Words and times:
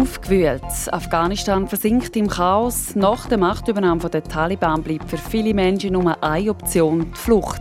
Aufgewühlt. 0.00 0.62
Afghanistan 0.92 1.68
versinkt 1.68 2.16
im 2.16 2.26
Chaos. 2.26 2.94
Nach 2.94 3.26
der 3.26 3.36
Machtübernahme 3.36 4.08
der 4.08 4.24
Taliban 4.24 4.82
bleibt 4.82 5.10
für 5.10 5.18
viele 5.18 5.52
Menschen 5.52 5.92
nur 5.92 6.22
eine 6.24 6.50
Option, 6.50 7.10
die 7.12 7.18
Flucht. 7.18 7.60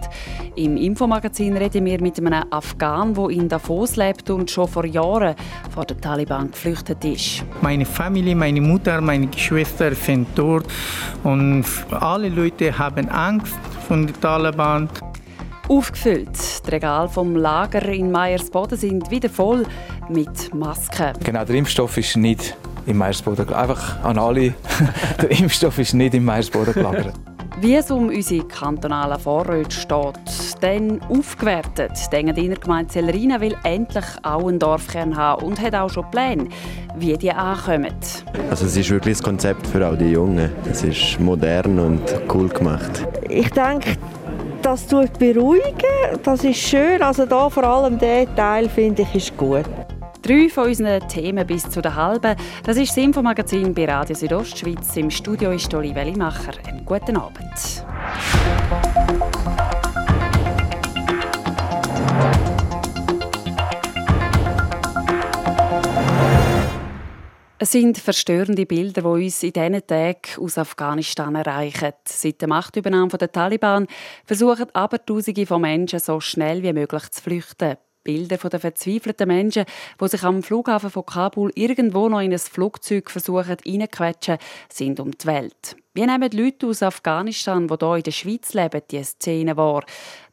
Im 0.55 0.77
Infomagazin 0.77 1.57
reden 1.57 1.83
wir 1.83 2.01
mit 2.01 2.17
einem 2.17 2.45
Afghan, 2.49 3.13
der 3.13 3.29
in 3.31 3.49
Davos 3.49 3.97
lebt 3.97 4.29
und 4.29 4.49
schon 4.49 4.69
vor 4.69 4.85
Jahren 4.85 5.35
vor 5.73 5.83
den 5.83 5.99
Taliban 5.99 6.49
geflüchtet 6.51 7.03
ist. 7.03 7.43
Meine 7.61 7.85
Familie, 7.85 8.35
meine 8.35 8.61
Mutter, 8.61 9.01
meine 9.01 9.27
Geschwister 9.27 9.93
sind 9.93 10.27
dort 10.35 10.65
und 11.25 11.65
alle 11.91 12.29
Leute 12.29 12.77
haben 12.77 13.09
Angst 13.09 13.59
vor 13.85 13.97
den 13.97 14.13
Taliban. 14.21 14.87
Aufgefüllt. 15.67 16.65
Die 16.65 16.71
Regale 16.71 17.09
vom 17.09 17.35
Lager 17.35 17.87
in 17.89 18.11
Meyersboden 18.11 18.75
sind 18.75 19.11
wieder 19.11 19.29
voll 19.29 19.67
mit 20.09 20.53
Masken. 20.53 21.13
Genau, 21.23 21.45
der 21.45 21.55
Impfstoff 21.55 21.97
ist 21.97 22.17
nicht 22.17 22.55
im 22.85 22.97
Meyersboden. 22.97 23.53
Einfach 23.53 24.03
an 24.03 24.17
alle, 24.17 24.53
der 25.21 25.31
Impfstoff 25.31 25.77
ist 25.79 25.93
nicht 25.93 26.13
im 26.13 26.25
Meyersboden 26.25 26.73
gelagert. 26.73 27.13
Wie 27.61 27.75
es 27.75 27.91
um 27.91 28.07
unsere 28.07 28.47
kantonalen 28.47 29.19
Vorräte 29.19 29.71
steht, 29.71 30.15
dann 30.61 31.01
aufgewertet. 31.09 31.91
Die 32.09 32.15
Engadiner 32.15 32.55
Gemeinde 32.55 32.89
Zellerina 32.89 33.41
will 33.41 33.55
endlich 33.63 34.05
auch 34.23 34.47
einen 34.47 34.59
Dorfkern 34.59 35.17
haben 35.17 35.43
und 35.43 35.59
hat 35.59 35.75
auch 35.75 35.89
schon 35.89 36.09
Pläne, 36.09 36.47
wie 36.95 37.17
die 37.17 37.31
ankommen. 37.31 37.93
Also 38.49 38.65
es 38.65 38.77
ist 38.77 38.89
wirklich 38.89 39.17
das 39.17 39.23
Konzept 39.23 39.67
für 39.67 39.85
all 39.85 39.97
die 39.97 40.11
Jungen. 40.11 40.49
Es 40.71 40.83
ist 40.83 41.19
modern 41.19 41.79
und 41.79 42.01
cool 42.33 42.47
gemacht. 42.47 43.05
Ich 43.27 43.49
denke, 43.51 43.97
das 44.61 44.87
tut 44.87 45.19
beruhigen, 45.19 45.73
das 46.23 46.45
ist 46.45 46.59
schön. 46.59 47.01
Also 47.01 47.25
da 47.25 47.49
vor 47.49 47.63
allem 47.65 47.99
der 47.99 48.33
Teil 48.35 48.69
finde 48.69 49.01
ich 49.01 49.15
ist 49.15 49.37
gut. 49.37 49.65
Drei 50.21 50.49
von 50.49 50.67
unseren 50.67 51.07
Themen 51.07 51.47
bis 51.47 51.69
zu 51.69 51.81
der 51.81 51.95
halben. 51.95 52.35
Das 52.63 52.77
ist 52.77 52.89
das 52.89 52.97
Infomagazin 52.97 53.73
bei 53.73 53.85
Radio 53.85 54.15
Südostschweiz. 54.15 54.97
Im 54.97 55.09
Studio 55.09 55.51
ist 55.51 55.73
Oliver 55.73 55.95
Wellimacher. 55.95 56.51
Einen 56.67 56.83
guten 56.83 57.17
Abend. 57.17 57.85
Es 67.61 67.73
sind 67.73 67.97
verstörende 67.97 68.65
Bilder, 68.65 69.01
die 69.01 69.25
uns 69.25 69.43
in 69.43 69.51
diesen 69.51 69.85
Tagen 69.85 70.15
aus 70.39 70.57
Afghanistan 70.57 71.35
erreichen. 71.35 71.91
Seit 72.05 72.41
der 72.41 72.47
Machtübernahme 72.47 73.17
der 73.17 73.31
Taliban 73.31 73.87
versuchen 74.25 74.67
aber 74.73 75.05
Tausende 75.05 75.45
von 75.45 75.61
Menschen 75.61 75.99
so 75.99 76.19
schnell 76.19 76.63
wie 76.63 76.73
möglich 76.73 77.09
zu 77.09 77.21
flüchten. 77.21 77.77
Bilder 78.09 78.39
von 78.39 78.49
den 78.49 78.59
verzweifelten 78.59 79.27
Menschen, 79.27 79.65
die 80.01 80.07
sich 80.07 80.23
am 80.23 80.41
Flughafen 80.41 80.89
von 80.89 81.05
Kabul 81.05 81.51
irgendwo 81.53 82.09
noch 82.09 82.21
in 82.21 82.33
ein 82.33 82.39
Flugzeug 82.39 83.11
versuchen 83.11 83.57
reinzuquetschen, 83.63 84.39
sind 84.67 84.99
um 84.99 85.11
die 85.11 85.27
Welt. 85.27 85.75
Wie 85.99 86.05
nehmen 86.05 86.29
die 86.29 86.37
Leute 86.37 86.65
aus 86.65 86.81
Afghanistan, 86.81 87.67
die 87.67 87.75
hier 87.77 87.95
in 87.97 88.03
der 88.03 88.11
Schweiz 88.11 88.53
leben, 88.53 88.81
diese 88.89 89.03
Szene 89.03 89.57
wahr? 89.57 89.83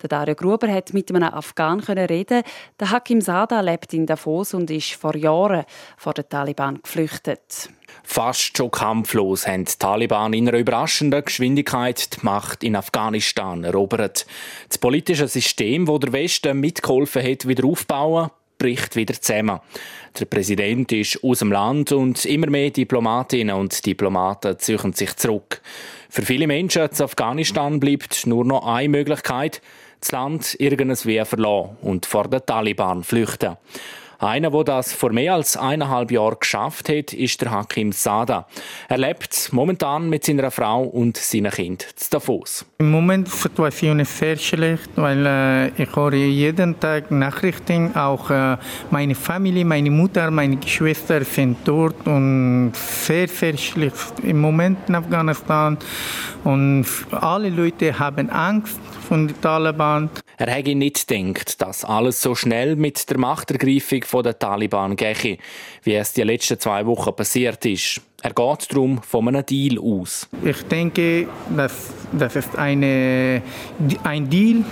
Der 0.00 0.08
Dario 0.08 0.36
Gruber 0.36 0.72
hat 0.72 0.94
mit 0.94 1.10
einem 1.10 1.24
Afghan 1.24 1.80
reden. 1.80 2.44
Der 2.78 2.90
Hakim 2.92 3.20
Sada 3.20 3.60
lebt 3.62 3.92
in 3.92 4.06
Davos 4.06 4.54
und 4.54 4.70
ist 4.70 4.92
vor 4.92 5.16
Jahren 5.16 5.64
vor 5.96 6.14
den 6.14 6.28
Taliban 6.28 6.80
geflüchtet. 6.80 7.68
Fast 8.04 8.56
schon 8.56 8.70
kampflos 8.70 9.48
haben 9.48 9.64
die 9.64 9.72
Taliban 9.76 10.34
in 10.34 10.46
einer 10.46 10.58
überraschenden 10.58 11.24
Geschwindigkeit 11.24 12.16
die 12.16 12.24
Macht 12.24 12.62
in 12.62 12.76
Afghanistan 12.76 13.64
erobert. 13.64 14.24
Das 14.68 14.78
politische 14.78 15.26
System, 15.26 15.86
das 15.86 15.98
der 15.98 16.12
Westen 16.12 16.60
mitgeholfen 16.60 17.24
hat, 17.24 17.48
wieder 17.48 17.64
aufzubauen, 17.64 18.30
bricht 18.58 18.96
wieder 18.96 19.20
zusammen. 19.20 19.60
Der 20.18 20.24
Präsident 20.24 20.92
ist 20.92 21.22
aus 21.22 21.40
dem 21.40 21.52
Land 21.52 21.92
und 21.92 22.24
immer 22.24 22.48
mehr 22.48 22.70
Diplomatinnen 22.70 23.54
und 23.54 23.84
Diplomaten 23.84 24.58
ziehen 24.58 24.92
sich 24.92 25.14
zurück. 25.16 25.60
Für 26.08 26.22
viele 26.22 26.46
Menschen 26.46 26.82
in 26.82 27.02
Afghanistan 27.02 27.80
bleibt 27.80 28.26
nur 28.26 28.44
noch 28.44 28.66
eine 28.66 28.88
Möglichkeit, 28.88 29.60
das 30.00 30.12
Land 30.12 30.56
irgendwie 30.58 31.24
verlassen 31.24 31.76
und 31.82 32.06
vor 32.06 32.28
den 32.28 32.44
Taliban 32.46 33.04
flüchten. 33.04 33.56
Einer, 34.18 34.50
der 34.50 34.64
das 34.64 34.92
vor 34.92 35.12
mehr 35.12 35.34
als 35.34 35.56
eineinhalb 35.56 36.10
Jahren 36.10 36.36
geschafft 36.40 36.88
hat, 36.88 37.12
ist 37.12 37.40
der 37.42 37.50
Hakim 37.50 37.92
Sada. 37.92 38.46
Er 38.88 38.98
lebt 38.98 39.52
momentan 39.52 40.08
mit 40.08 40.24
seiner 40.24 40.50
Frau 40.50 40.84
und 40.84 41.16
seinen 41.16 41.50
Kind 41.50 41.86
zu 41.96 42.10
Davos. 42.10 42.64
Im 42.78 42.90
Moment 42.90 43.28
ist 43.28 43.36
die 43.36 43.42
Situation 43.48 44.04
sehr 44.04 44.36
schlecht, 44.36 44.88
weil 44.96 45.26
äh, 45.26 45.82
ich 45.82 45.94
höre 45.94 46.14
jeden 46.14 46.80
Tag 46.80 47.10
Nachrichten. 47.10 47.94
Auch 47.94 48.30
äh, 48.30 48.56
meine 48.90 49.14
Familie, 49.14 49.64
meine 49.64 49.90
Mutter, 49.90 50.30
meine 50.30 50.56
Geschwister 50.56 51.22
sind 51.24 51.58
dort 51.64 52.06
und 52.06 52.72
sehr, 52.74 53.28
sehr 53.28 53.56
schlecht 53.56 54.20
im 54.22 54.40
Moment 54.40 54.78
in 54.88 54.94
Afghanistan. 54.94 55.76
Und 56.44 56.86
alle 57.10 57.50
Leute 57.50 57.98
haben 57.98 58.30
Angst 58.30 58.78
von 59.08 59.28
den 59.28 59.40
Taliban. 59.40 60.10
Er 60.38 60.50
hätte 60.50 60.74
nicht 60.74 61.08
gedacht, 61.08 61.62
dass 61.62 61.84
alles 61.84 62.20
so 62.20 62.34
schnell 62.34 62.76
mit 62.76 63.08
der 63.08 63.18
Machtergreifung 63.18 64.02
der 64.12 64.38
Taliban 64.38 64.96
gehe, 64.96 65.38
wie 65.82 65.94
es 65.94 66.12
die 66.12 66.22
letzten 66.22 66.58
zwei 66.58 66.84
Wochen 66.86 67.14
passiert 67.14 67.64
ist. 67.66 68.00
Er 68.22 68.32
geht 68.32 68.72
darum 68.72 69.00
von 69.02 69.28
einem 69.28 69.44
Deal 69.44 69.78
aus. 69.78 70.28
Ich 70.42 70.62
denke, 70.64 71.28
dass 71.56 71.92
das 72.12 72.36
ist 72.36 72.56
eine, 72.56 73.42
ein 74.02 74.28
Deal 74.28 74.64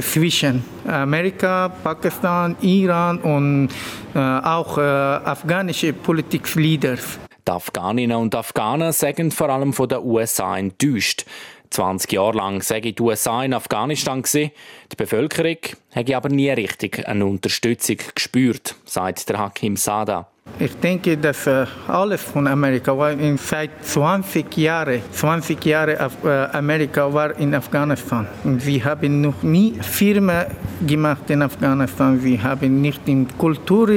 zwischen 0.00 0.64
Amerika, 0.86 1.68
Pakistan, 1.82 2.56
Iran 2.62 3.18
und 3.18 3.68
äh, 4.14 4.18
auch 4.18 4.78
äh, 4.78 4.80
afghanische 4.80 5.92
Politikleaders. 5.92 7.18
Die 7.46 7.50
Afghaninnen 7.50 8.16
und 8.16 8.34
Afghanen 8.34 8.92
sagen 8.92 9.30
vor 9.30 9.50
allem 9.50 9.72
von 9.72 9.88
den 9.88 9.98
USA 9.98 10.56
enttäuscht. 10.56 11.24
20 11.72 12.12
Jahre 12.12 12.36
lang 12.36 12.62
sei 12.62 12.80
die 12.80 12.94
USA 13.00 13.44
in 13.44 13.54
Afghanistan 13.54 14.22
gewesen. 14.22 14.50
Die 14.90 14.96
Bevölkerung 14.96 15.56
habe 15.94 16.16
aber 16.16 16.28
nie 16.28 16.50
richtig 16.50 17.06
eine 17.08 17.26
Unterstützung 17.26 17.96
gespürt, 18.14 18.74
sagt 18.84 19.28
der 19.28 19.38
Hakim 19.38 19.76
Sada. 19.76 20.28
Ich 20.58 20.74
denke, 20.76 21.16
dass 21.16 21.46
äh, 21.46 21.66
alles 21.88 22.20
von 22.20 22.46
Amerika 22.46 22.96
war 22.96 23.12
in, 23.12 23.38
seit 23.38 23.70
20 23.84 24.56
Jahren. 24.56 25.00
20 25.12 25.64
Jahre 25.64 26.10
äh, 26.24 26.56
Amerika 26.56 27.12
war 27.12 27.38
in 27.38 27.54
Afghanistan. 27.54 28.26
Wir 28.44 28.84
haben 28.84 29.20
noch 29.20 29.42
nie 29.42 29.74
Firmen 29.80 30.44
gemacht 30.86 31.30
in 31.30 31.42
Afghanistan. 31.42 32.22
Wir 32.22 32.42
haben 32.42 32.80
nicht 32.80 33.08
in 33.08 33.26
Kultur 33.38 33.88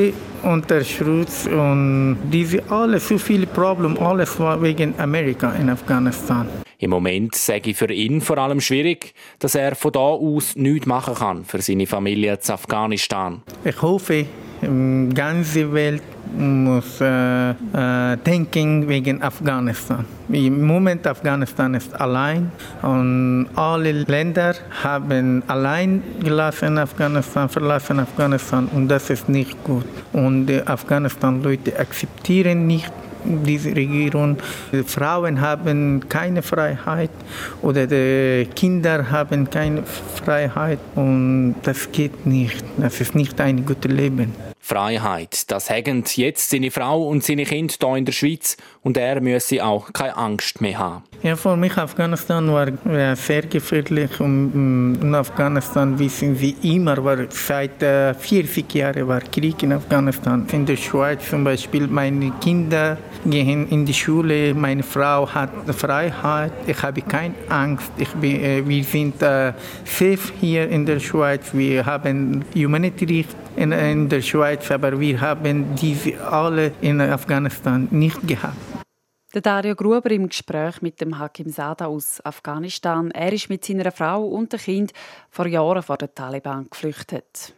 unterstützt 0.44 1.48
und 1.48 2.18
diese 2.32 2.64
alles 2.70 3.08
so 3.08 3.18
viele 3.18 3.48
Probleme, 3.48 4.00
alles 4.00 4.40
war 4.40 4.62
wegen 4.62 4.94
Amerika 5.00 5.52
in 5.54 5.70
Afghanistan. 5.70 6.48
Im 6.80 6.90
Moment 6.90 7.36
sage 7.36 7.72
ich 7.72 7.78
für 7.78 7.92
ihn 7.92 8.22
vor 8.22 8.38
allem 8.38 8.62
schwierig, 8.62 9.14
dass 9.40 9.56
er 9.56 9.76
von 9.76 9.92
da 9.92 10.00
aus 10.00 10.56
nichts 10.56 10.86
machen 10.86 11.16
kann 11.16 11.46
für 11.46 11.62
seine 11.62 11.88
Familie 11.88 12.34
in 12.34 12.54
Afghanistan. 12.54 13.42
Ich 13.64 13.82
hoffe, 13.82 14.26
die 14.62 15.14
ganze 15.14 15.72
Welt 15.74 16.02
muss 16.38 17.00
äh, 17.02 17.52
äh, 17.52 18.18
denken 18.18 18.88
wegen 18.88 19.22
Afghanistan. 19.22 20.06
Im 20.30 20.66
Moment 20.66 21.06
Afghanistan 21.08 21.74
ist 21.76 21.94
allein 22.00 22.52
und 22.82 23.48
alle 23.56 23.92
Länder 23.92 24.56
haben 24.84 25.44
allein 25.48 26.04
gelassen 26.22 26.78
Afghanistan, 26.78 27.48
verlassen 27.48 28.00
Afghanistan 28.00 28.68
und 28.74 28.88
das 28.88 29.10
ist 29.10 29.30
nicht 29.30 29.64
gut. 29.64 29.86
Und 30.14 30.48
die 30.48 30.66
Afghanistan-Leute 30.66 31.78
akzeptieren 31.80 32.68
nicht 32.68 32.92
diese 33.26 33.76
Regierung. 33.76 34.38
Die 34.72 34.84
Frauen 34.84 35.42
haben 35.42 36.08
keine 36.10 36.42
Freiheit 36.42 37.12
oder 37.62 37.88
die 37.88 38.48
Kinder 38.56 39.12
haben 39.12 39.50
keine 39.50 39.84
Freiheit 39.84 40.80
und 40.96 41.56
das 41.64 41.92
geht 41.92 42.26
nicht. 42.26 42.64
Das 42.78 43.02
ist 43.02 43.16
nicht 43.16 43.40
ein 43.42 43.66
gutes 43.66 43.92
Leben. 43.92 44.34
Freiheit, 44.60 45.52
das 45.52 45.70
haben 45.70 46.04
jetzt 46.16 46.50
seine 46.50 46.72
Frau 46.72 47.08
und 47.08 47.24
seine 47.24 47.46
Kinder 47.46 47.76
hier 47.80 47.96
in 47.98 48.06
der 48.06 48.14
Schweiz 48.14 48.58
und 48.82 48.98
er 48.98 49.22
müsse 49.22 49.64
auch 49.64 49.94
keine 49.94 50.18
Angst 50.18 50.60
mehr 50.60 50.80
haben. 50.80 51.04
Ja, 51.26 51.36
für 51.36 51.58
mich 51.58 51.76
Afghanistan 51.76 52.48
war 52.54 52.68
sehr 53.16 53.42
gefährlich 53.48 54.20
und 54.20 55.00
in 55.02 55.16
Afghanistan 55.16 55.98
wissen 55.98 56.36
Sie 56.36 56.56
immer, 56.62 57.04
war 57.04 57.18
seit 57.30 57.82
äh, 57.82 58.14
40 58.14 58.72
Jahren 58.76 59.08
war 59.08 59.22
Krieg 59.22 59.64
in 59.64 59.74
Afghanistan. 59.74 60.46
In 60.52 60.68
der 60.68 60.78
Schweiz 60.78 61.28
zum 61.28 61.44
Beispiel, 61.44 61.88
meine 61.88 62.30
Kinder 62.40 63.00
gehen 63.26 63.68
in 63.70 63.88
die 63.88 63.94
Schule, 63.96 64.54
meine 64.54 64.84
Frau 64.84 65.28
hat 65.28 65.50
Freiheit, 65.76 66.52
ich 66.68 66.84
habe 66.84 67.02
keine 67.02 67.34
Angst, 67.50 67.92
ich 67.98 68.10
bin, 68.10 68.44
äh, 68.44 68.62
wir 68.64 68.84
sind 68.84 69.20
äh, 69.24 69.54
safe 69.84 70.32
hier 70.40 70.70
in 70.70 70.86
der 70.86 71.00
Schweiz, 71.00 71.50
wir 71.54 71.88
haben 71.88 72.46
Humanity 72.54 73.26
in, 73.56 73.72
in 73.72 74.10
der 74.10 74.22
Schweiz, 74.22 74.70
aber 74.70 75.00
wir 75.00 75.20
haben 75.20 75.74
diese 75.74 76.24
alle 76.24 76.72
in 76.82 77.02
Afghanistan 77.02 77.88
nicht 77.90 78.28
gehabt. 78.28 78.85
Der 79.36 79.42
Dario 79.42 79.76
Gruber 79.76 80.12
im 80.12 80.30
Gespräch 80.30 80.82
mit 80.82 81.02
dem 81.02 81.20
Hakim 81.20 81.50
Sada 81.50 81.88
aus 81.88 82.26
Afghanistan. 82.26 83.12
Er 83.12 83.34
ist 83.34 83.50
mit 83.50 83.66
seiner 83.66 83.92
Frau 83.92 84.26
und 84.26 84.54
dem 84.54 84.60
Kind 84.62 84.94
vor 85.30 85.46
Jahren 85.46 85.84
vor 85.84 85.98
den 85.98 86.16
Taliban 86.16 86.70
geflüchtet. 86.70 87.54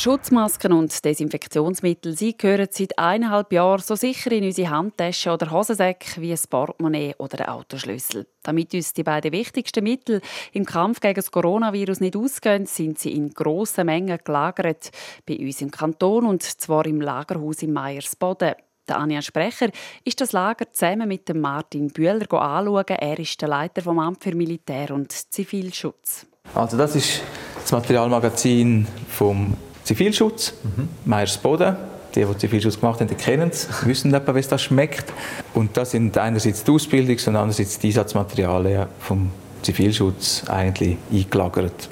Schutzmasken 0.00 0.72
und 0.72 1.04
Desinfektionsmittel 1.04 2.16
sie 2.16 2.34
gehören 2.34 2.68
seit 2.70 2.98
eineinhalb 2.98 3.52
Jahren 3.52 3.82
so 3.82 3.94
sicher 3.94 4.32
in 4.32 4.44
unsere 4.44 4.70
Handtasche 4.70 5.30
oder 5.30 5.50
Hosensäcke 5.50 6.22
wie 6.22 6.32
ein 6.32 6.38
Portemonnaie 6.48 7.14
oder 7.18 7.40
ein 7.40 7.48
Autoschlüssel. 7.50 8.26
Damit 8.42 8.72
uns 8.72 8.94
die 8.94 9.02
beiden 9.02 9.30
wichtigsten 9.32 9.84
Mittel 9.84 10.22
im 10.54 10.64
Kampf 10.64 11.00
gegen 11.00 11.16
das 11.16 11.30
Coronavirus 11.30 12.00
nicht 12.00 12.16
ausgehen, 12.16 12.64
sind 12.64 12.98
sie 12.98 13.12
in 13.12 13.34
grossen 13.34 13.84
Mengen 13.84 14.18
gelagert 14.24 14.90
bei 15.26 15.36
uns 15.36 15.60
im 15.60 15.70
Kanton 15.70 16.24
und 16.24 16.44
zwar 16.44 16.86
im 16.86 17.02
Lagerhaus 17.02 17.62
im 17.62 17.74
Meiersboden. 17.74 18.54
Der 18.88 18.96
Anja 18.96 19.20
Sprecher 19.20 19.68
ist 20.06 20.22
das 20.22 20.32
Lager 20.32 20.72
zusammen 20.72 21.08
mit 21.08 21.28
dem 21.28 21.42
Martin 21.42 21.88
Bühler 21.88 22.32
anschauen. 22.32 22.86
Er 22.86 23.18
ist 23.18 23.38
der 23.42 23.50
Leiter 23.50 23.82
vom 23.82 23.98
Amt 23.98 24.24
für 24.24 24.34
Militär 24.34 24.92
und 24.92 25.12
Zivilschutz. 25.12 26.24
Also 26.54 26.78
das 26.78 26.96
ist 26.96 27.20
das 27.60 27.70
Materialmagazin 27.72 28.86
vom 29.06 29.54
Zivilschutz, 29.90 30.52
mhm. 30.62 30.88
Meiersboden. 31.04 31.74
Die, 32.14 32.24
die 32.24 32.38
Zivilschutz 32.38 32.78
gemacht 32.78 33.00
haben, 33.00 33.08
die 33.08 33.16
kennen 33.16 33.50
es, 33.50 33.66
wissen 33.84 34.14
etwa, 34.14 34.32
wie 34.36 34.38
es 34.38 34.46
das 34.46 34.62
schmeckt. 34.62 35.12
Und 35.52 35.76
das 35.76 35.90
sind 35.90 36.16
einerseits 36.16 36.62
die 36.62 36.70
Ausbildungs- 36.70 37.28
und 37.28 37.34
andererseits 37.34 37.76
die 37.80 37.88
Einsatzmaterialien 37.88 38.86
vom 39.00 39.32
Zivilschutz 39.62 40.44
eigentlich 40.48 40.96
eingelagert. 41.12 41.88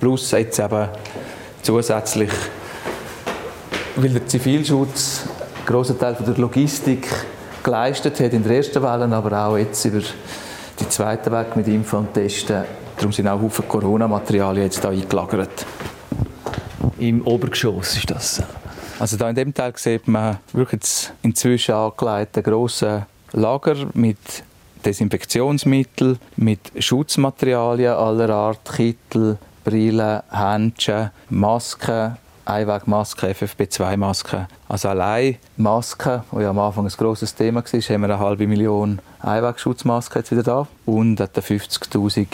Plus 0.00 0.30
jetzt 0.30 0.58
eben 0.60 0.88
zusätzlich, 1.60 2.30
weil 3.96 4.10
der 4.10 4.26
Zivilschutz 4.26 5.24
einen 5.56 5.66
grossen 5.66 5.98
Teil 5.98 6.14
von 6.14 6.24
der 6.24 6.38
Logistik 6.38 7.06
geleistet 7.62 8.18
hat 8.18 8.32
in 8.32 8.44
der 8.44 8.56
ersten 8.56 8.82
Welle, 8.82 9.14
aber 9.14 9.46
auch 9.46 9.58
jetzt 9.58 9.84
über 9.84 10.00
die 10.80 10.88
zweite 10.88 11.30
Weg 11.30 11.54
mit 11.54 11.68
Impfen 11.68 11.98
und 11.98 12.14
Testen. 12.14 12.64
Darum 12.96 13.12
sind 13.12 13.28
auch 13.28 13.42
Haufen 13.42 13.68
Corona-Materialien 13.68 14.64
jetzt 14.64 14.82
da 14.82 14.88
eingelagert 14.88 15.66
im 17.02 17.26
Obergeschoss 17.26 17.96
ist 17.96 18.10
das. 18.10 18.42
Also 18.98 19.16
da 19.16 19.28
in 19.28 19.34
dem 19.34 19.52
Teil 19.52 19.72
sieht 19.76 20.06
man 20.06 20.38
wirklich 20.52 21.10
inzwischen 21.22 21.74
angelegte 21.74 22.42
große 22.42 23.06
Lager 23.32 23.76
mit 23.94 24.18
Desinfektionsmitteln, 24.84 26.18
mit 26.36 26.60
Schutzmaterialien 26.78 27.94
aller 27.94 28.30
Art, 28.30 28.60
Kittel, 28.76 29.38
Brillen, 29.64 30.20
Händchen, 30.30 31.10
Masken, 31.28 32.16
Einwegmasken, 32.44 33.30
FFP2-Masken. 33.30 34.46
Also 34.68 34.88
allein 34.88 35.38
Masken, 35.56 36.22
die 36.32 36.42
ja 36.42 36.50
am 36.50 36.58
Anfang 36.58 36.86
ein 36.86 36.92
grosses 36.92 37.34
Thema 37.34 37.64
war, 37.64 37.80
haben 37.80 38.00
wir 38.02 38.10
eine 38.10 38.18
halbe 38.18 38.46
Million 38.46 39.00
Einwegschutzmasken 39.20 40.20
jetzt 40.20 40.30
wieder 40.30 40.42
da 40.42 40.68
und 40.86 41.18
etwa 41.18 41.40
50'000 41.40 42.26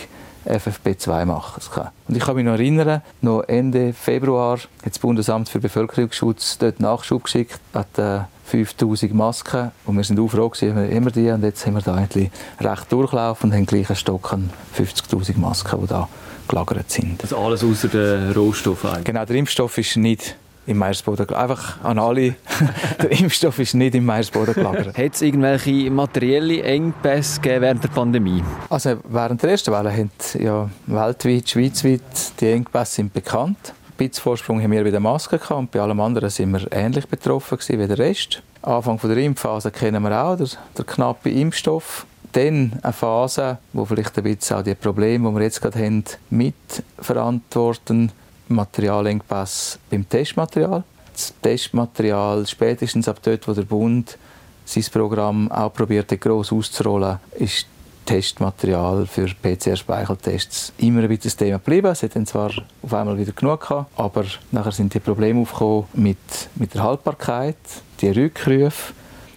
FFP2 0.48 1.24
machen 1.24 1.62
kann. 1.72 1.88
Und 2.08 2.16
ich 2.16 2.24
kann 2.24 2.36
mich 2.36 2.44
noch 2.44 2.52
erinnern, 2.52 3.02
noch 3.20 3.42
Ende 3.42 3.92
Februar 3.92 4.58
hat 4.58 4.68
das 4.84 4.98
Bundesamt 4.98 5.48
für 5.48 5.60
Bevölkerungsschutz 5.60 6.58
dort 6.58 6.80
Nachschub 6.80 7.24
geschickt, 7.24 7.60
hat 7.74 7.98
äh, 7.98 8.20
5000 8.44 9.12
Masken 9.12 9.72
und 9.84 9.96
wir 9.96 10.04
sind 10.04 10.18
auch 10.18 10.28
froh 10.28 10.48
gewesen, 10.48 10.90
immer 10.90 11.10
die 11.10 11.30
und 11.30 11.42
jetzt 11.42 11.60
sind 11.60 11.74
wir 11.74 11.82
da 11.82 11.94
eigentlich 11.94 12.30
recht 12.60 12.90
durchlaufen 12.90 13.50
und 13.50 13.56
haben 13.56 13.66
gleich 13.66 13.90
einen 13.90 13.96
Stock 13.96 14.32
an 14.32 14.50
50'000 14.76 15.38
Masken, 15.38 15.80
die 15.82 15.86
da 15.86 16.08
gelagert 16.48 16.90
sind. 16.90 17.22
Das 17.22 17.32
alles 17.32 17.62
außer 17.62 17.88
der 17.88 18.34
Rohstoffe 18.34 18.86
eigentlich? 18.86 19.04
Genau, 19.04 19.24
der 19.24 19.36
Impfstoff 19.36 19.76
ist 19.76 19.96
nicht 19.96 20.34
im 20.68 20.76
Meiersboden 20.76 21.28
Einfach 21.30 21.82
an 21.82 21.98
alle, 21.98 22.34
der 23.02 23.10
Impfstoff 23.10 23.58
ist 23.58 23.74
nicht 23.74 23.94
im 23.94 24.04
Meiersboden 24.04 24.54
gelagert. 24.54 24.96
Hat 24.96 25.14
es 25.14 25.22
irgendwelche 25.22 25.90
materielle 25.90 26.62
Engpässe 26.62 27.40
während 27.42 27.82
der 27.82 27.88
Pandemie? 27.88 28.44
Also 28.68 28.96
während 29.08 29.42
der 29.42 29.50
ersten 29.50 29.72
Welle 29.72 29.90
haben 29.90 30.10
ja 30.38 30.68
weltweit, 30.86 31.48
schweizweit 31.48 32.02
die 32.40 32.50
Engpässe 32.52 32.96
sind 32.96 33.14
bekannt. 33.14 33.72
Ein 33.90 34.08
bisschen 34.08 34.22
Vorsprung 34.22 34.62
haben 34.62 34.70
wir 34.70 34.84
bei 34.84 34.90
den 34.90 35.02
Masken 35.02 35.38
gehabt 35.38 35.58
und 35.58 35.70
bei 35.70 35.80
allem 35.80 36.00
anderen 36.00 36.28
sind 36.28 36.52
wir 36.52 36.70
ähnlich 36.70 37.08
betroffen 37.08 37.58
wie 37.66 37.86
der 37.86 37.98
Rest. 37.98 38.42
Anfang 38.60 38.98
der 39.02 39.16
Impfphase 39.16 39.70
kennen 39.70 40.02
wir 40.02 40.22
auch, 40.22 40.36
der, 40.36 40.48
der 40.76 40.84
knappe 40.84 41.30
Impfstoff. 41.30 42.04
Dann 42.32 42.78
eine 42.82 42.92
Phase, 42.92 43.56
wo 43.72 43.86
vielleicht 43.86 44.18
ein 44.18 44.24
bisschen 44.24 44.58
auch 44.58 44.62
die 44.62 44.74
Probleme, 44.74 45.30
die 45.30 45.34
wir 45.34 45.42
jetzt 45.42 45.62
gerade 45.62 45.78
haben, 45.82 46.04
mitverantworten 46.28 48.12
Materialengpass 48.48 49.78
beim 49.90 50.08
Testmaterial. 50.08 50.84
Das 51.12 51.34
Testmaterial, 51.42 52.46
spätestens 52.46 53.08
ab 53.08 53.18
dort, 53.22 53.46
wo 53.48 53.52
der 53.52 53.62
Bund 53.62 54.16
sein 54.64 54.84
Programm 54.92 55.50
auch 55.50 55.72
probiert, 55.72 56.08
gross 56.20 56.52
auszurollen, 56.52 57.18
ist 57.36 57.66
Testmaterial 58.08 59.06
für 59.06 59.26
PCR-Speicheltests 59.26 60.72
immer 60.78 61.02
ein 61.02 61.08
bisschen 61.08 61.24
das 61.24 61.36
Thema 61.36 61.58
geblieben. 61.58 61.88
Es 61.88 62.02
hat 62.02 62.16
dann 62.16 62.24
zwar 62.24 62.50
auf 62.82 62.94
einmal 62.94 63.18
wieder 63.18 63.32
genug 63.32 63.60
gehabt, 63.60 63.90
aber 63.98 64.24
nachher 64.50 64.72
sind 64.72 64.94
die 64.94 65.00
Probleme 65.00 65.42
aufgekommen 65.42 65.84
mit, 65.92 66.16
mit 66.54 66.72
der 66.72 66.84
Haltbarkeit, 66.84 67.56
die 68.00 68.08
Rückrufe 68.08 68.94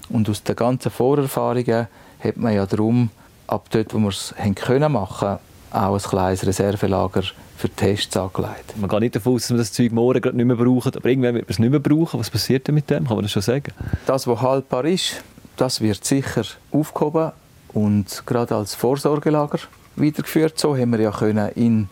und 0.07 0.29
aus 0.29 0.43
den 0.43 0.55
ganzen 0.55 0.89
Vorerfahrungen 0.89 1.87
hat 2.19 2.37
man 2.37 2.53
ja 2.53 2.65
darum, 2.65 3.09
ab 3.47 3.67
dort, 3.71 3.93
wo 3.93 3.99
wir 3.99 4.09
es 4.09 4.33
machen 4.37 4.55
können, 4.55 5.39
auch 5.71 5.94
ein 5.94 6.01
kleines 6.01 6.45
Reservelager 6.45 7.23
für 7.57 7.69
Tests 7.69 8.15
angelegt. 8.18 8.75
Man 8.77 8.89
geht 8.89 9.00
nicht 9.00 9.15
davon 9.15 9.35
aus, 9.35 9.44
dass 9.44 9.50
man 9.51 9.59
das 9.59 9.71
Zeug 9.71 9.91
morgen 9.91 10.21
gerade 10.21 10.35
nicht 10.35 10.45
mehr 10.45 10.56
braucht, 10.56 10.97
aber 10.97 11.09
irgendwann 11.09 11.35
wird 11.35 11.45
man 11.45 11.51
es 11.51 11.59
nicht 11.59 11.69
mehr 11.69 11.79
brauchen. 11.79 12.19
Was 12.19 12.29
passiert 12.29 12.68
denn 12.68 12.75
mit 12.75 12.89
dem? 12.89 13.07
Kann 13.07 13.15
man 13.15 13.23
das 13.23 13.31
schon 13.31 13.41
sagen? 13.41 13.71
Das, 14.06 14.27
was 14.27 14.41
haltbar 14.41 14.85
ist, 14.85 15.23
das 15.57 15.81
wird 15.81 16.03
sicher 16.03 16.44
aufgehoben 16.71 17.31
und 17.73 18.23
gerade 18.25 18.56
als 18.56 18.75
Vorsorgelager 18.75 19.59
weitergeführt. 19.95 20.59
So 20.59 20.75
haben 20.75 20.91
wir 20.91 21.01
ja 21.01 21.12
können 21.12 21.50
in, 21.56 21.89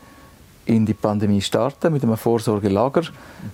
in 0.65 0.85
die 0.85 0.93
Pandemie 0.93 1.41
starten 1.41 1.93
mit 1.93 2.03
einem 2.03 2.17
Vorsorgelager, 2.17 3.03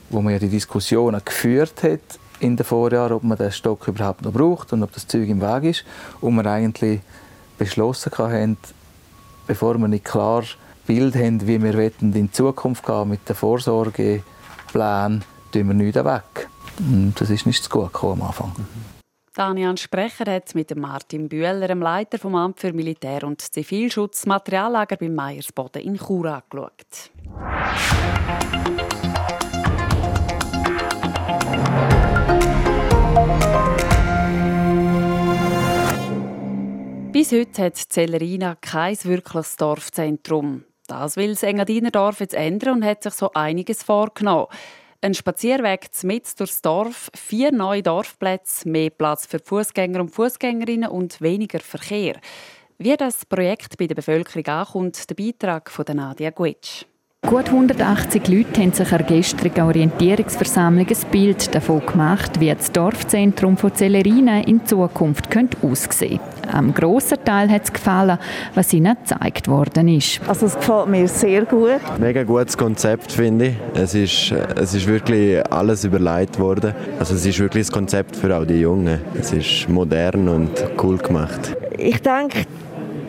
wo 0.10 0.22
man 0.22 0.34
ja 0.34 0.40
die 0.40 0.50
Diskussionen 0.50 1.22
geführt 1.24 1.84
hat 1.84 2.20
in 2.40 2.56
den 2.56 2.66
Vorjahren, 2.66 3.14
ob 3.14 3.24
man 3.24 3.38
den 3.38 3.52
Stock 3.52 3.88
überhaupt 3.88 4.24
noch 4.24 4.34
braucht 4.34 4.74
und 4.74 4.84
ob 4.84 4.92
das 4.94 5.08
Zeug 5.08 5.30
im 5.30 5.42
Weg 5.42 5.64
ist. 5.64 5.86
Und 6.22 6.36
wir 6.36 6.46
eigentlich 6.46 7.02
beschlossen 7.58 8.12
haben, 8.18 8.58
bevor 9.48 9.78
wir 9.78 9.88
nicht 9.88 10.06
klar 10.06 10.44
Bild 10.86 11.16
haben, 11.16 11.48
wie 11.48 11.62
wir 11.62 11.92
in 12.00 12.32
Zukunft 12.32 12.86
gehen 12.86 13.10
mit 13.10 13.28
den 13.28 13.36
Vorsorgeplänen, 13.36 15.24
tun 15.52 15.68
wir 15.68 15.74
nichts 15.74 16.04
weg. 16.04 16.48
Und 16.80 17.14
das 17.20 17.30
ist 17.30 17.46
nicht 17.46 17.64
zu 17.64 17.70
gut 17.70 17.94
gekommen 17.94 18.22
am 18.22 18.28
Anfang. 18.28 18.54
Daniel 19.34 19.78
Sprecher 19.78 20.32
hat 20.32 20.56
mit 20.56 20.74
Martin 20.78 21.28
Bühler, 21.28 21.68
dem 21.68 21.82
Leiter 21.82 22.18
vom 22.18 22.36
Amt 22.36 22.62
für 22.62 22.72
Militär- 22.72 23.26
und 23.26 23.42
Zivilschutz, 23.42 24.26
Materiallager 24.26 24.96
beim 24.96 25.14
Meiersboden 25.14 25.82
in 25.82 25.98
Chur 25.98 26.26
angeschaut. 26.26 27.12
Bis 37.28 37.40
heute 37.40 37.64
hat 37.64 37.76
Zellerina 37.78 38.54
kein 38.54 38.96
wirkliches 39.04 39.56
Dorfzentrum. 39.56 40.64
Das 40.86 41.18
will 41.18 41.30
das 41.30 41.42
Engadinerdorf 41.42 42.20
jetzt 42.20 42.36
ändern 42.36 42.76
und 42.76 42.86
hat 42.86 43.02
sich 43.02 43.16
so 43.16 43.32
einiges 43.34 43.82
vorgenommen. 43.82 44.46
Ein 45.02 45.16
Spazierweg 45.16 45.88
mit 46.04 46.40
durchs 46.40 46.62
Dorf, 46.62 47.10
vier 47.16 47.52
neue 47.52 47.82
Dorfplätze, 47.82 48.70
mehr 48.70 48.92
Platz 48.92 49.26
für 49.26 49.40
Fußgänger 49.40 50.02
und 50.02 50.10
Fußgängerinnen 50.10 50.88
und 50.88 51.20
weniger 51.20 51.62
Verkehr. 51.62 52.22
Wie 52.78 52.96
das 52.96 53.26
Projekt 53.26 53.76
bei 53.80 53.88
der 53.88 53.96
Bevölkerung 53.96 54.46
ankommt, 54.46 55.10
der 55.10 55.16
Beitrag 55.16 55.72
von 55.72 55.86
Nadia 55.96 56.30
Guitsch. 56.30 56.86
Gut 57.26 57.48
180 57.48 58.28
Leute 58.28 58.62
haben 58.62 58.72
sich 58.72 58.92
an 58.92 59.00
der 59.00 59.18
gestrigen 59.18 59.62
Orientierungsversammlung 59.62 60.86
ein 60.88 61.12
Bild 61.12 61.56
davon 61.56 61.84
gemacht, 61.84 62.40
wie 62.40 62.54
das 62.54 62.72
Dorfzentrum 62.72 63.58
von 63.58 63.74
Zellerina 63.74 64.42
in 64.42 64.64
Zukunft 64.64 65.32
könnte 65.32 65.58
aussehen 65.64 66.20
könnte. 66.20 66.56
Am 66.56 66.72
grossen 66.72 67.18
Teil 67.26 67.50
hat 67.50 67.64
es 67.64 67.74
gefallen, 67.74 68.20
was 68.54 68.72
ihnen 68.74 68.96
gezeigt 68.96 69.48
worden 69.48 69.88
ist. 69.88 70.22
Also 70.28 70.46
es 70.46 70.56
gefällt 70.56 70.88
mir 70.88 71.08
sehr 71.08 71.46
gut. 71.46 71.80
Mega 72.00 72.22
gutes 72.22 72.56
Konzept, 72.56 73.12
finde 73.12 73.48
ich. 73.48 73.56
Es 73.74 73.96
ist, 73.96 74.32
es 74.32 74.76
ist 74.76 74.86
wirklich 74.86 75.44
alles 75.52 75.84
überlegt 75.84 76.40
worden. 76.40 76.76
Also 77.00 77.16
es 77.16 77.26
ist 77.26 77.40
wirklich 77.40 77.66
das 77.66 77.72
Konzept 77.72 78.16
für 78.16 78.38
auch 78.38 78.46
die 78.46 78.62
Jungen. 78.62 79.02
Es 79.20 79.34
ist 79.34 79.68
modern 79.68 80.30
und 80.30 80.52
cool 80.82 80.98
gemacht. 80.98 81.58
Ich 81.76 82.00
denke, 82.04 82.46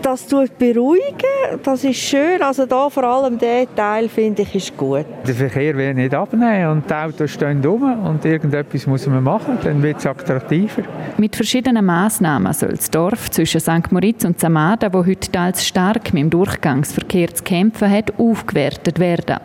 Das 0.03 0.27
tut 0.27 0.57
beruhigen, 0.59 1.61
das 1.63 1.85
ist 1.85 1.97
schön. 1.97 2.41
Also 2.43 2.67
da 2.67 2.89
vor 2.89 3.05
allem 3.05 3.39
der 3.39 3.67
Teil 3.75 4.09
finde 4.09 4.43
ich 4.43 4.55
ist 4.55 4.77
gut. 4.77 5.05
Der 5.27 5.35
Verkehr 5.35 5.77
will 5.77 5.95
nicht 5.95 6.15
abnehmen 6.15 6.71
und 6.71 6.91
die 6.91 6.95
Autos 6.95 7.31
stehen 7.31 7.65
rum 7.65 8.05
und 8.05 8.25
irgendetwas 8.25 8.87
muss 8.87 9.07
man 9.07 9.23
machen, 9.23 9.59
dann 9.63 9.83
wird 9.83 9.99
es 9.99 10.07
attraktiver. 10.07 10.83
Mit 11.17 11.35
verschiedenen 11.35 11.85
Massnahmen 11.85 12.53
soll 12.53 12.75
das 12.75 12.91
Dorf 12.91 13.31
zwischen 13.31 13.61
St. 13.61 13.91
Moritz 13.91 14.25
und 14.25 14.39
Samada, 14.39 14.93
wo 14.93 15.05
heute 15.05 15.31
teils 15.31 15.67
stark 15.67 16.13
mit 16.13 16.23
dem 16.25 16.31
Durchgangsverkehr 16.31 17.35
zu 17.35 17.43
kämpfen 17.43 17.91
hat, 17.91 18.19
aufgewertet 18.19 18.99
werden. 18.99 19.37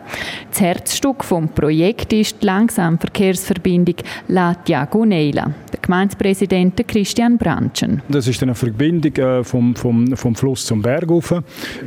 Das 0.50 0.60
Herzstück 0.60 1.24
vom 1.24 1.48
Projekt 1.48 2.12
ist 2.12 2.42
die 2.42 2.46
langsame 2.46 2.98
Verkehrsverbindung 2.98 3.96
La 4.28 4.54
Diagonela. 4.54 5.50
Der 5.92 5.98
Gemeindepräsident 5.98 6.88
Christian 6.88 7.36
Branchen. 7.36 8.00
Das 8.08 8.26
ist 8.26 8.42
eine 8.42 8.54
Verbindung 8.54 9.14
äh, 9.14 9.44
vom, 9.44 9.76
vom, 9.76 10.16
vom 10.16 10.34
Fluss 10.34 10.64
zum 10.64 10.80
Berg 10.80 11.06
rauf, 11.10 11.34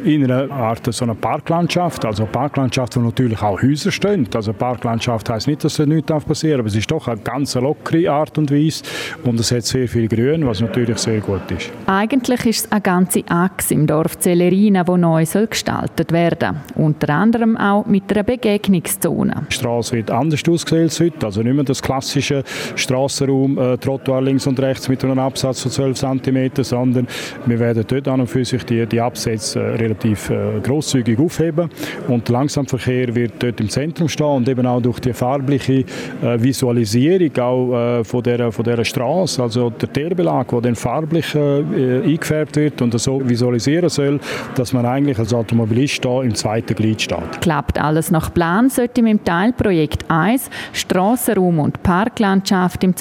in 0.03 0.24
einer 0.24 0.51
Art 0.51 0.93
so 0.93 1.05
einer 1.05 1.15
Parklandschaft, 1.15 2.05
also 2.05 2.21
eine 2.21 2.31
Parklandschaft, 2.31 2.95
wo 2.95 3.00
natürlich 3.00 3.41
auch 3.41 3.59
Häuser 3.63 3.91
stehen. 3.91 4.27
Also 4.35 4.53
Parklandschaft 4.53 5.27
heißt 5.27 5.47
nicht, 5.47 5.63
dass 5.63 5.77
da 5.77 5.88
nichts 5.88 6.24
passieren 6.24 6.59
aber 6.59 6.67
es 6.67 6.75
ist 6.75 6.91
doch 6.91 7.07
eine 7.07 7.19
ganz 7.19 7.55
lockere 7.55 8.12
Art 8.12 8.38
und 8.38 8.51
Weise 8.51 8.83
und 9.24 9.39
es 9.39 9.51
hat 9.51 9.63
sehr 9.63 9.88
viel 9.88 10.07
Grün, 10.07 10.45
was 10.45 10.62
natürlich 10.62 11.00
sehr 11.00 11.19
gut 11.19 11.50
ist. 11.50 11.71
Eigentlich 11.88 12.45
ist 12.45 12.65
es 12.65 12.71
eine 12.71 12.81
ganze 12.81 13.24
Achse 13.27 13.74
im 13.74 13.88
Dorf 13.88 14.19
Zellerina, 14.19 14.83
die 14.83 14.97
neu 15.00 15.25
soll 15.25 15.47
gestaltet 15.47 16.12
werden 16.12 16.57
Unter 16.75 17.09
anderem 17.09 17.57
auch 17.57 17.88
mit 17.88 18.12
einer 18.12 18.21
Begegnungszone. 18.21 19.47
Die 19.50 19.55
Straße 19.55 19.95
wird 19.95 20.12
anders 20.12 20.43
ausgesehen 20.47 20.83
als 20.83 21.00
heute, 21.00 21.25
also 21.25 21.41
nicht 21.41 21.55
mehr 21.55 21.63
das 21.63 21.81
klassische 21.81 22.43
Strassenraum, 22.75 23.57
äh, 23.57 23.77
Trottoir 23.95 24.21
links 24.21 24.45
und 24.45 24.59
rechts 24.59 24.89
mit 24.89 25.03
einem 25.03 25.19
Absatz 25.19 25.61
von 25.61 25.71
12 25.71 25.97
cm, 25.97 26.63
sondern 26.63 27.07
wir 27.45 27.59
werden 27.59 27.85
dort 27.87 28.07
an 28.09 28.21
und 28.21 28.27
für 28.27 28.43
sich 28.43 28.63
die, 28.65 28.85
die 28.85 28.99
Absätze 28.99 29.59
äh, 29.59 29.75
relativ 29.75 30.29
äh, 30.29 30.59
großzügig 30.61 31.17
aufheben 31.17 31.69
und 32.09 32.27
der 32.27 32.33
Langsamverkehr 32.33 33.15
wird 33.15 33.33
dort 33.39 33.59
im 33.61 33.69
Zentrum 33.69 34.09
stehen 34.09 34.25
und 34.25 34.49
eben 34.49 34.65
auch 34.65 34.81
durch 34.81 34.99
die 34.99 35.13
farbliche 35.13 35.85
äh, 36.21 36.41
Visualisierung 36.41 37.37
auch 37.37 38.03
von 38.03 38.23
der 38.23 38.51
von 38.51 38.65
der 38.65 38.83
Straße, 38.83 39.41
also 39.41 39.69
der 39.69 39.91
Teerbelag, 39.91 40.47
der 40.49 40.61
dann 40.61 40.75
farblich 40.75 41.35
eingefärbt 41.35 42.55
wird 42.55 42.81
und 42.81 42.99
so 42.99 43.21
visualisieren 43.23 43.89
soll, 43.89 44.19
dass 44.55 44.73
man 44.73 44.85
eigentlich 44.85 45.17
als 45.19 45.33
Automobilist 45.33 46.03
da 46.03 46.21
im 46.21 46.35
zweiten 46.35 46.75
Glied 46.75 47.01
steht. 47.01 47.41
Klappt 47.41 47.79
alles 47.79 48.11
nach 48.11 48.33
Plan, 48.33 48.69
sollte 48.69 49.01
im 49.01 49.23
Teilprojekt 49.23 50.05
1 50.09 50.49
Strassenraum 50.73 51.59
und 51.59 51.83
Parklandschaft 51.83 52.83
im 52.83 52.95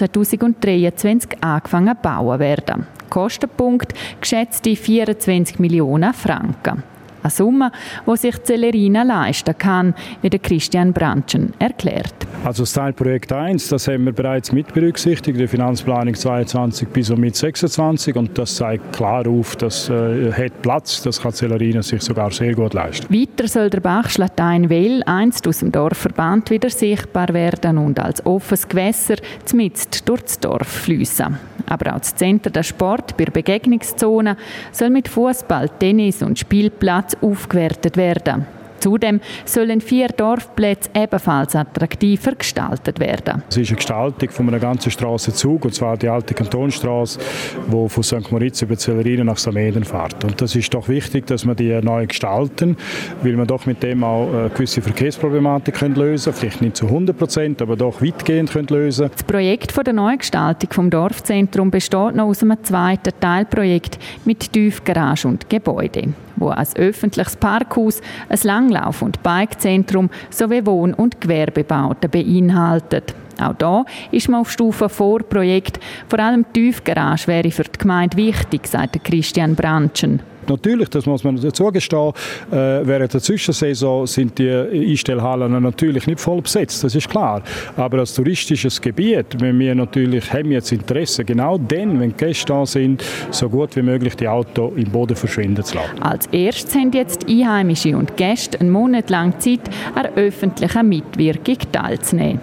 2023 0.79 1.43
angefangen 1.43 1.97
bauen 2.03 2.39
werden. 2.39 2.87
Kostenpunkt 3.11 3.95
geschätzte 4.21 4.75
24 4.77 5.59
Millionen 5.59 6.13
Franken. 6.13 6.83
Eine 7.25 7.31
Summe, 7.31 7.73
die 8.07 8.17
sich 8.19 8.37
Celerina 8.45 9.03
leisten 9.03 9.57
kann, 9.57 9.95
wie 10.21 10.29
der 10.29 10.41
Christian 10.41 10.93
Branchen 10.93 11.55
erklärt. 11.59 12.15
Also 12.45 12.65
das 12.65 12.75
Teilprojekt 12.75 13.33
1, 13.33 13.69
das 13.69 13.89
haben 13.89 14.05
wir 14.05 14.13
bereits 14.13 14.53
mit 14.53 14.75
berücksichtigt, 14.75 15.41
der 15.41 15.49
Finanzplanung 15.49 16.15
22 16.15 16.89
bis 16.89 17.09
und 17.09 17.21
mit 17.21 17.35
26 17.35 18.15
und 18.17 18.37
das 18.37 18.57
zeigt 18.57 18.93
klar 18.93 19.27
auf, 19.27 19.57
dass 19.57 19.89
äh, 19.89 20.31
hat 20.31 20.61
Platz, 20.61 21.01
das 21.03 21.23
kann 21.23 21.33
Celerina 21.33 21.83
sich 21.83 22.03
sogar 22.03 22.31
sehr 22.31 22.55
gut 22.55 22.75
leisten. 22.75 23.07
Weiter 23.09 23.49
soll 23.49 23.71
der 23.71 23.81
Bachschlatein 23.81 24.69
Well 24.69 25.03
einst 25.07 25.49
aus 25.49 25.61
dem 25.61 25.73
Dorfverband 25.73 26.51
wieder 26.51 26.69
sichtbar 26.69 27.33
werden 27.33 27.79
und 27.79 27.99
als 27.99 28.25
offenes 28.27 28.69
Gewässer 28.69 29.17
zmitzt 29.47 30.07
durch 30.07 30.21
das 30.21 30.41
Dorf 30.41 30.69
fließen. 30.69 31.39
Aber 31.67 31.95
auch 31.95 31.99
das 32.01 32.15
Zentrum 32.15 32.53
der 32.53 32.63
Sport 32.63 33.17
bei 33.17 33.25
der 33.25 33.33
Begegnungszone 33.33 34.37
soll 34.71 34.91
mit 34.91 35.09
Fußball, 35.09 35.71
Tennis 35.79 36.23
und 36.23 36.39
Spielplatz 36.39 37.14
aufgewertet 37.21 37.97
werden. 37.97 38.47
Zudem 38.85 39.21
sollen 39.47 39.81
vier 39.81 40.09
Dorfplätze 40.09 40.91
ebenfalls 40.95 41.57
attraktiver 41.57 42.35
gestaltet 42.35 43.01
werden. 43.01 43.43
Es 43.49 43.57
ist 43.57 43.71
eine 43.71 43.77
Gestaltung 43.77 44.29
von 44.29 44.49
einer 44.49 44.59
ganzen 44.59 44.91
Straßenzug, 44.91 45.65
und 45.65 45.75
zwar 45.75 45.97
die 45.97 46.07
alte 46.07 46.35
Kantonstraße, 46.35 47.19
die 47.67 47.89
von 47.89 48.03
St. 48.03 48.31
Moritz 48.31 48.61
über 48.61 48.77
Zellerinen 48.77 49.25
nach 49.25 49.39
Sameden 49.39 49.85
fährt. 49.85 50.23
Und 50.23 50.39
das 50.39 50.55
ist 50.55 50.75
doch 50.75 50.87
wichtig, 50.87 51.27
dass 51.27 51.47
wir 51.47 51.55
die 51.55 51.81
neu 51.81 52.07
gestalten, 52.07 52.77
weil 53.23 53.39
wir 53.39 53.47
doch 53.47 53.65
mit 53.65 53.83
dem 53.83 54.05
auch 54.05 54.29
eine 54.31 54.51
gewisse 54.51 54.83
Verkehrsproblematik 54.83 55.77
können 55.77 55.95
lösen 55.95 56.35
Vielleicht 56.35 56.61
nicht 56.61 56.77
zu 56.77 56.85
100 56.85 57.17
Prozent, 57.17 57.63
aber 57.63 57.77
doch 57.77 58.03
weitgehend 58.03 58.51
können 58.51 58.69
lösen 58.69 59.09
Das 59.11 59.23
Projekt 59.23 59.75
der 59.75 59.95
Neugestaltung 59.95 60.71
vom 60.71 60.91
Dorfzentrum 60.91 61.71
besteht 61.71 62.17
noch 62.17 62.27
aus 62.27 62.43
einem 62.43 62.63
zweiten 62.63 63.13
Teilprojekt 63.19 63.99
mit 64.27 64.53
Tiefgarage 64.53 65.27
und 65.27 65.49
Gebäude 65.49 66.13
wo 66.37 66.49
als 66.49 66.77
öffentliches 66.77 67.37
Parkhaus, 67.37 68.01
ein 68.29 68.39
Langlauf- 68.43 69.03
und 69.03 69.23
Bikezentrum 69.23 70.11
sowie 70.31 70.65
Wohn- 70.67 70.95
und 70.95 71.21
Gewerbebauten 71.21 72.11
beinhaltet. 72.11 73.15
Auch 73.41 73.55
da 73.55 73.85
ist 74.11 74.29
man 74.29 74.41
auf 74.41 74.51
Stufe 74.51 74.89
Vorprojekt. 74.89 75.81
Vor 76.09 76.19
allem 76.21 76.47
die 76.55 76.61
Tiefgarage 76.61 77.27
wäre 77.27 77.51
für 77.51 77.65
die 77.65 77.79
Gemeinde 77.79 78.17
wichtig, 78.17 78.67
sagt 78.67 79.03
Christian 79.03 79.55
Branchen. 79.55 80.34
Natürlich, 80.49 80.89
das 80.89 81.07
muss 81.07 81.25
man 81.25 81.37
zugestehen, 81.39 82.13
äh, 82.51 82.55
während 82.83 83.13
der 83.15 83.21
Zwischensaison 83.21 84.07
sind 84.07 84.39
die 84.39 84.51
Einstellhallen 84.51 85.63
natürlich 85.63 86.07
nicht 86.07 86.21
voll 86.21 86.43
besetzt, 86.43 86.83
das 86.85 86.95
ist 86.95 87.09
klar. 87.09 87.43
Aber 87.77 87.99
als 87.99 88.15
touristisches 88.15 88.81
Gebiet, 88.81 89.27
wenn 89.41 89.59
wir 89.59 89.75
natürlich 89.75 90.33
haben 90.33 90.51
jetzt 90.51 90.73
Interesse, 90.73 91.25
genau 91.25 91.59
dann, 91.59 92.01
wenn 92.01 92.11
die 92.11 92.17
Gäste 92.17 92.47
da 92.47 92.67
sind, 92.67 93.05
so 93.31 93.49
gut 93.49 93.77
wie 93.77 93.83
möglich 93.83 94.17
die 94.17 94.29
Auto 94.29 94.73
im 94.77 94.91
Boden 94.91 95.17
verschwinden 95.17 95.65
zu 95.65 95.77
lassen. 95.77 96.03
Als 96.03 96.27
erstes 96.27 96.75
haben 96.75 96.93
jetzt 96.93 97.29
Einheimische 97.29 97.97
und 97.97 98.17
Gäste 98.17 98.61
einen 98.61 98.71
Monat 98.71 99.11
lang 99.11 99.39
Zeit, 99.41 99.61
an 99.95 100.07
öffentlicher 100.17 100.83
Mitwirkung 100.83 101.59
teilzunehmen. 101.73 102.41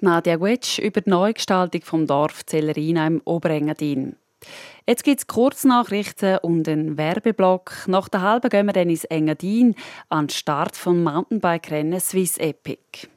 Nadia 0.00 0.36
Guetsch 0.36 0.78
über 0.80 1.00
die 1.00 1.10
Neugestaltung 1.10 1.82
vom 1.82 2.06
Dorf 2.08 2.44
Zellerina 2.44 3.06
im 3.06 3.22
Oberengadin. 3.24 4.16
Jetzt 4.86 5.04
gibt 5.04 5.20
es 5.20 5.26
Kurznachrichten 5.28 6.38
und 6.38 6.68
einen 6.68 6.96
Werbeblock. 6.96 7.72
Nach 7.86 8.08
der 8.08 8.22
halben 8.22 8.48
gehen 8.48 8.66
wir 8.66 8.72
dann 8.72 8.90
ins 8.90 9.04
Engadin 9.04 9.76
an 10.08 10.26
den 10.26 10.30
Start 10.30 10.76
vom 10.76 11.04
Mountainbike-Rennen 11.04 12.00
Swiss 12.00 12.36
Epic. 12.38 13.08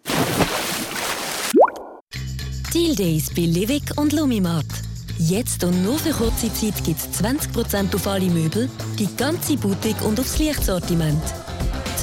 Deal 2.72 2.96
Days 2.96 3.34
bei 3.34 3.44
Livik 3.44 3.98
und 3.98 4.14
Lumimart. 4.14 4.66
Jetzt 5.18 5.64
und 5.64 5.84
nur 5.84 5.98
für 5.98 6.12
kurze 6.12 6.54
Zeit 6.54 6.84
gibt 6.84 7.00
es 7.00 7.24
20% 7.24 7.96
auf 7.96 8.06
alle 8.06 8.30
Möbel, 8.30 8.70
die 9.00 9.08
ganze 9.16 9.58
Boutique 9.58 10.02
und 10.06 10.20
aufs 10.20 10.38
Lichtsortiment. 10.38 11.24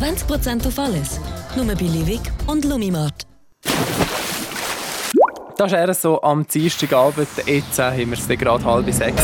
20% 0.00 0.66
auf 0.66 0.78
alles. 0.78 1.21
Nur 1.54 1.66
bei 1.66 1.75
Livik 1.75 2.33
und 2.47 2.64
Lumimart. 2.64 3.26
Das 5.56 5.71
ist 5.71 5.78
eher 5.78 5.94
so 5.94 6.23
am 6.23 6.47
Dienstagabend. 6.47 7.28
Jetzt 7.47 7.78
haben 7.78 7.97
wir 7.97 8.12
es 8.12 8.28
gerade 8.28 8.64
halb 8.64 8.90
sechs. 8.92 9.23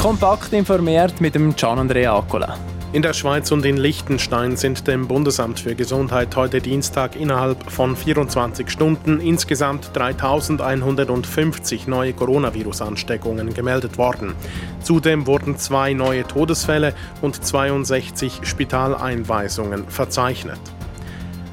Kompakt 0.00 0.52
informiert 0.52 1.20
mit 1.20 1.34
dem 1.34 1.54
Gian 1.54 1.78
Andrea 1.78 2.16
Accola. 2.16 2.56
In 2.92 3.00
der 3.00 3.14
Schweiz 3.14 3.50
und 3.52 3.64
in 3.64 3.78
Liechtenstein 3.78 4.56
sind 4.56 4.86
dem 4.86 5.08
Bundesamt 5.08 5.60
für 5.60 5.74
Gesundheit 5.74 6.36
heute 6.36 6.60
Dienstag 6.60 7.16
innerhalb 7.16 7.70
von 7.70 7.96
24 7.96 8.68
Stunden 8.68 9.18
insgesamt 9.18 9.90
3150 9.94 11.86
neue 11.86 12.12
Coronavirus-Ansteckungen 12.12 13.54
gemeldet 13.54 13.96
worden. 13.96 14.34
Zudem 14.82 15.26
wurden 15.26 15.56
zwei 15.56 15.94
neue 15.94 16.26
Todesfälle 16.26 16.94
und 17.22 17.42
62 17.42 18.40
Spitaleinweisungen 18.42 19.88
verzeichnet. 19.88 20.60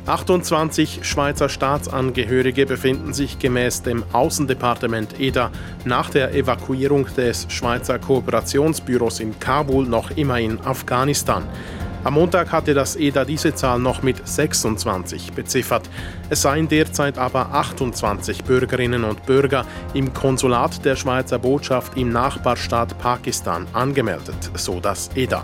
28 0.10 1.02
Schweizer 1.04 1.50
Staatsangehörige 1.50 2.66
befinden 2.66 3.14
sich 3.14 3.38
gemäß 3.38 3.84
dem 3.84 4.04
Außendepartement 4.12 5.20
EDA 5.20 5.52
nach 5.86 6.10
der 6.10 6.34
Evakuierung 6.34 7.06
des 7.16 7.46
Schweizer 7.50 8.00
Kooperationsbüros 8.00 9.20
in 9.20 9.40
Kabul 9.40 9.86
noch 9.86 10.10
immer 10.18 10.40
in 10.40 10.60
Afghanistan. 10.62 11.44
Am 12.04 12.16
Montag 12.16 12.52
hatte 12.52 12.74
das 12.74 12.96
EDA 12.96 13.24
diese 13.24 13.54
Zahl 13.54 13.78
noch 13.78 14.02
mit 14.02 14.28
26 14.28 15.34
beziffert. 15.34 15.88
Es 16.32 16.42
seien 16.42 16.68
derzeit 16.68 17.20
aber 17.20 17.54
28 17.54 18.46
Bürgerinnen 18.46 19.04
und 19.04 19.28
Bürger 19.28 19.64
im 19.94 20.12
Konsulat 20.12 20.84
der 20.84 20.96
Schweizer 20.96 21.38
Botschaft 21.38 21.96
im 21.96 22.12
Nachbarstaat 22.12 22.98
Pakistan 22.98 23.68
angemeldet, 23.74 24.50
so 24.56 24.80
das 24.80 25.12
EDA. 25.14 25.44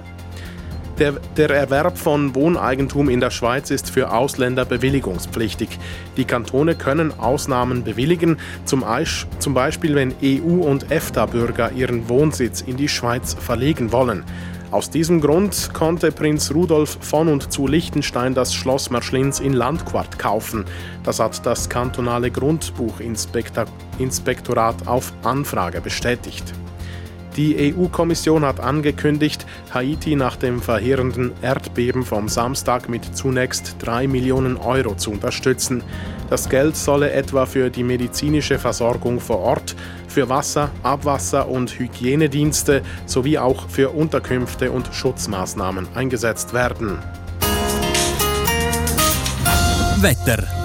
Der, 1.00 1.14
der, 1.36 1.50
Erwerb 1.50 1.98
von 1.98 2.36
Wohneigentum 2.36 3.10
in 3.10 3.20
der 3.20 3.30
Schweiz 3.30 3.70
ist 3.70 3.90
für 3.90 4.14
Ausländer 4.14 4.64
bewilligungspflichtig. 4.64 5.78
Die 6.16 6.24
Kantone 6.24 6.76
können 6.76 7.12
Ausnahmen 7.20 7.84
bewilligen, 7.84 8.38
zum, 8.64 8.86
zum 9.40 9.54
Beispiel 9.54 9.96
wenn 9.96 10.14
EU- 10.24 10.64
und 10.64 10.90
EFTA-Bürger 10.92 11.74
ihren 11.74 12.08
Wohnsitz 12.08 12.62
in 12.62 12.78
die 12.78 12.88
Schweiz 12.88 13.34
verlegen 13.34 13.92
wollen. 13.92 14.24
Aus 14.72 14.90
diesem 14.90 15.20
Grund 15.20 15.72
konnte 15.74 16.14
Prinz 16.14 16.54
Rudolf 16.54 16.98
von 17.02 17.28
und 17.28 17.52
zu 17.52 17.68
Liechtenstein 17.68 18.34
das 18.34 18.54
Schloss 18.54 18.90
Marschlins 18.90 19.42
in 19.42 19.52
Landquart 19.54 20.18
kaufen. 20.18 20.64
Das 21.04 21.20
hat 21.20 21.46
das 21.46 21.68
kantonale 21.70 22.32
Grundbuchinspektorat 22.32 24.88
auf 24.88 25.12
Anfrage 25.24 25.82
bestätigt. 25.82 26.54
Die 27.36 27.76
EU-Kommission 27.76 28.46
hat 28.46 28.62
angekündigt, 28.62 29.46
Haiti 29.74 30.16
nach 30.16 30.38
dem 30.38 30.62
verheerenden 30.62 31.34
Erdbeben 31.42 32.04
vom 32.04 32.30
Samstag 32.30 32.88
mit 32.88 33.16
zunächst 33.16 33.76
3 33.80 34.08
Millionen 34.08 34.56
Euro 34.56 34.96
zu 34.96 35.12
unterstützen. 35.12 35.84
Das 36.30 36.48
Geld 36.48 36.78
solle 36.78 37.12
etwa 37.12 37.46
für 37.46 37.70
die 37.70 37.84
medizinische 37.84 38.58
Versorgung 38.58 39.20
vor 39.20 39.40
Ort, 39.40 39.76
für 40.08 40.30
Wasser, 40.30 40.72
Abwasser 40.82 41.50
und 41.50 41.78
Hygienedienste 41.78 42.82
sowie 43.06 43.38
auch 43.38 43.68
für 43.68 43.90
Unterkünfte 43.90 44.72
und 44.72 44.90
Schutzmaßnahmen 44.94 45.88
eingesetzt 45.94 46.54
werden. 46.54 47.00
Wetter. 50.02 50.65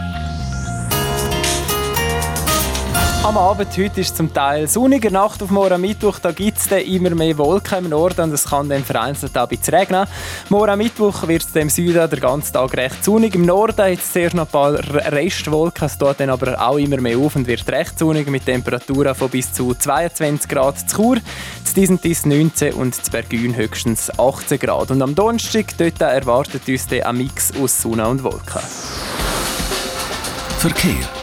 Am 3.23 3.37
Abend 3.37 3.77
heute 3.77 4.01
ist 4.01 4.17
zum 4.17 4.33
Teil 4.33 4.67
sonniger 4.67 5.11
Nacht 5.11 5.43
auf 5.43 5.51
morgen 5.51 5.79
Mittwoch. 5.79 6.17
Da 6.17 6.31
gibt 6.31 6.57
es 6.57 6.71
immer 6.71 7.11
mehr 7.11 7.37
Wolken 7.37 7.85
im 7.85 7.89
Norden 7.91 8.21
und 8.21 8.33
es 8.33 8.45
kann 8.45 8.67
dann 8.67 8.83
vereinzelt 8.83 9.37
auch 9.37 9.43
ein 9.43 9.49
bisschen 9.49 9.75
regnen. 9.75 10.07
Morgen 10.49 10.75
Mittwoch 10.79 11.27
wird 11.27 11.43
es 11.43 11.55
im 11.55 11.69
Süden 11.69 12.09
den 12.09 12.19
ganzen 12.19 12.53
Tag 12.53 12.75
recht 12.75 13.05
sonnig. 13.05 13.35
Im 13.35 13.45
Norden 13.45 13.79
hat 13.79 13.99
es 13.99 14.11
zuerst 14.11 14.33
noch 14.33 14.47
ein 14.47 14.51
paar 14.51 14.73
Restwolken. 14.73 15.85
Es 15.85 15.99
tut 15.99 16.19
dann 16.19 16.31
aber 16.31 16.59
auch 16.59 16.79
immer 16.79 16.99
mehr 16.99 17.19
auf 17.19 17.35
und 17.35 17.45
wird 17.45 17.69
recht 17.69 17.99
sonnig 17.99 18.27
mit 18.27 18.47
Temperaturen 18.47 19.13
von 19.13 19.29
bis 19.29 19.53
zu 19.53 19.75
22 19.75 20.49
Grad 20.49 20.79
zu 20.79 20.95
Chur, 20.95 21.17
zu 21.63 21.75
Disentis 21.75 22.25
19 22.25 22.73
und 22.73 22.95
zu 22.95 23.11
Bergün 23.11 23.55
höchstens 23.55 24.09
18 24.19 24.57
Grad. 24.57 24.89
Und 24.89 25.03
am 25.03 25.13
Donnerstag 25.13 25.77
dort 25.77 26.01
erwartet 26.01 26.67
uns 26.67 26.87
dann 26.87 27.03
ein 27.03 27.17
Mix 27.17 27.53
aus 27.61 27.83
Sonne 27.83 28.07
und 28.07 28.23
Wolken. 28.23 28.61
Verkehr. 30.57 31.20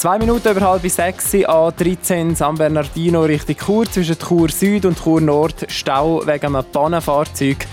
Zwei 0.00 0.18
Minuten 0.18 0.56
über 0.56 0.62
halb 0.62 0.88
sechs 0.88 1.34
A13 1.34 2.34
San 2.34 2.54
Bernardino 2.54 3.20
Richtung 3.20 3.54
Chur 3.58 3.84
zwischen 3.84 4.18
Chur 4.18 4.48
Süd 4.48 4.86
und 4.86 4.98
Chur 4.98 5.20
Nord 5.20 5.66
Stau 5.68 6.26
wegen 6.26 6.56
einem 6.56 6.64
Pannenfahrzeug. 6.72 7.66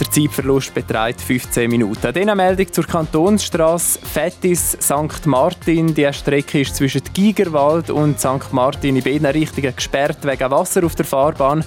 Der 0.00 0.10
Zeitverlust 0.10 0.74
beträgt 0.74 1.20
15 1.20 1.70
Minuten. 1.70 2.12
Diese 2.12 2.34
Meldung 2.34 2.72
zur 2.72 2.84
Kantonsstraße 2.84 4.00
Fettis 4.02 4.78
St. 4.80 5.26
Martin. 5.26 5.94
Die 5.94 6.10
Strecke 6.12 6.62
ist 6.62 6.74
zwischen 6.74 7.02
Gigerwald 7.12 7.90
und 7.90 8.18
St. 8.18 8.52
Martin 8.52 8.96
in 8.96 9.04
beiden 9.04 9.26
Richtungen 9.26 9.76
gesperrt 9.76 10.18
wegen 10.22 10.50
Wasser 10.50 10.84
auf 10.84 10.94
der 10.96 11.04
Fahrbahn. 11.04 11.64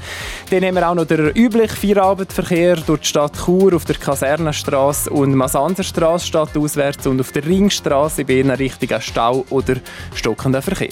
Dann 0.49 0.65
haben 0.65 0.75
wir 0.75 0.89
auch 0.89 0.95
noch 0.95 1.05
den 1.05 1.29
üblichen 1.29 1.77
Feierabendverkehr 1.77 2.77
durch 2.77 3.01
die 3.01 3.07
Stadt 3.07 3.37
Chur 3.45 3.73
auf 3.75 3.85
der 3.85 3.95
Kasernenstraße 3.95 5.09
und 5.11 5.35
Masanserstraße 5.35 6.25
stadtauswärts 6.25 7.05
und 7.05 7.21
auf 7.21 7.31
der 7.31 7.45
Ringstraße 7.45 8.21
in 8.21 8.27
beiden 8.27 8.51
Richtungen 8.51 8.99
Stau 8.99 9.45
oder 9.51 9.75
stockender 10.13 10.61
Verkehr. 10.61 10.89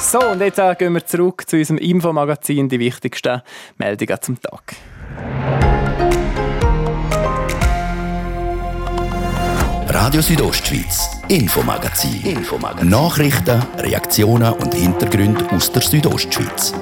So, 0.00 0.20
und 0.20 0.40
jetzt 0.40 0.58
äh, 0.58 0.74
gehen 0.76 0.92
wir 0.92 1.04
zurück 1.04 1.44
zu 1.46 1.56
unserem 1.56 1.78
Infomagazin, 1.78 2.68
die 2.68 2.78
wichtigsten 2.78 3.42
Meldungen 3.78 4.16
zum 4.20 4.40
Tag. 4.40 4.76
Radio 9.88 10.20
Südostschweiz, 10.20 11.08
Infomagazin. 11.28 12.20
Infomagazin. 12.22 12.88
Nachrichten, 12.88 13.62
Reaktionen 13.78 14.52
und 14.52 14.74
Hintergründe 14.74 15.48
aus 15.50 15.72
der 15.72 15.82
Südostschweiz. 15.82 16.74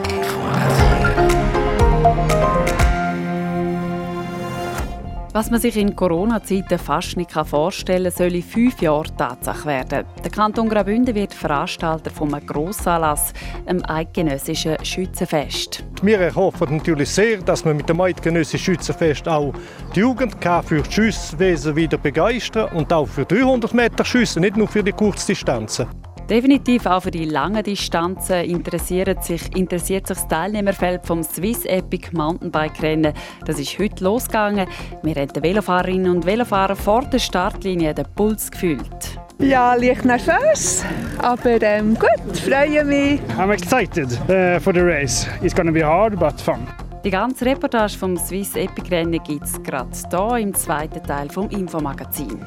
Was 5.34 5.50
man 5.50 5.60
sich 5.60 5.78
in 5.78 5.96
Corona-Zeiten 5.96 6.78
fast 6.78 7.16
nicht 7.16 7.32
vorstellen 7.32 8.04
kann, 8.04 8.12
soll 8.12 8.34
in 8.34 8.42
fünf 8.42 8.82
Jahren 8.82 9.16
Tatsache 9.16 9.66
werden. 9.66 10.04
Der 10.22 10.30
Kanton 10.30 10.68
Graubünden 10.68 11.14
wird 11.14 11.32
Veranstalter 11.32 12.10
von 12.10 12.34
einem 12.34 12.46
Grossanlass, 12.46 13.32
einem 13.64 13.82
eidgenössischen 13.88 14.76
Schützenfest. 14.84 15.84
Wir 16.02 16.34
hoffen 16.34 16.76
natürlich 16.76 17.08
sehr, 17.08 17.38
dass 17.38 17.64
wir 17.64 17.72
mit 17.72 17.88
dem 17.88 18.02
eidgenössischen 18.02 18.74
Schützenfest 18.74 19.26
auch 19.26 19.54
die 19.94 20.00
Jugend 20.00 20.36
für 20.66 20.82
das 20.82 20.92
Schusswesen 20.92 21.76
wieder 21.76 21.96
begeistern 21.96 22.70
und 22.76 22.92
auch 22.92 23.08
für 23.08 23.24
300 23.24 23.72
Meter 23.72 24.04
Schüsse, 24.04 24.38
nicht 24.38 24.58
nur 24.58 24.68
für 24.68 24.82
die 24.82 24.92
Kurzdistanzen. 24.92 25.86
Definitiv 26.30 26.86
auch 26.86 27.02
für 27.02 27.10
die 27.10 27.24
langen 27.24 27.62
Distanzen 27.62 28.44
interessiert 28.44 29.22
sich, 29.24 29.54
interessiert 29.56 30.06
sich 30.06 30.16
das 30.16 30.28
Teilnehmerfeld 30.28 31.06
vom 31.06 31.22
Swiss 31.22 31.64
Epic 31.64 32.08
Mountainbike 32.12 32.82
Rennen. 32.82 33.12
Das 33.44 33.58
ist 33.58 33.78
heute 33.78 34.04
losgegangen. 34.04 34.66
Wir 35.02 35.14
haben 35.14 35.32
den 35.32 35.42
Velofahrerinnen 35.42 36.11
und 36.11 36.24
Velofahrer 36.24 36.76
vor 36.76 37.02
der 37.02 37.18
Startlinie 37.18 37.92
den 37.92 38.06
Puls 38.14 38.50
gefühlt. 38.50 39.18
Ja, 39.38 39.74
leicht 39.74 40.04
nervös, 40.04 40.85
aber 41.18 41.61
ähm, 41.62 41.96
gut, 41.96 42.37
freue 42.38 42.85
mich. 42.85 43.20
I'm 43.37 43.52
excited 43.52 44.08
uh, 44.28 44.61
for 44.61 44.72
the 44.72 44.80
race. 44.80 45.26
It's 45.42 45.54
gonna 45.54 45.72
be 45.72 45.85
hard, 45.85 46.18
but 46.18 46.40
fun. 46.40 46.66
Die 47.04 47.11
ganze 47.11 47.44
Reportage 47.44 47.98
vom 47.98 48.16
Swiss 48.16 48.54
Epic 48.54 48.88
Rennen 48.88 49.20
gibt 49.24 49.44
es 49.44 49.61
gerade 49.64 49.90
hier 50.08 50.38
im 50.38 50.54
zweiten 50.54 51.02
Teil 51.02 51.28
vom 51.28 51.50
Infomagazin. 51.50 52.38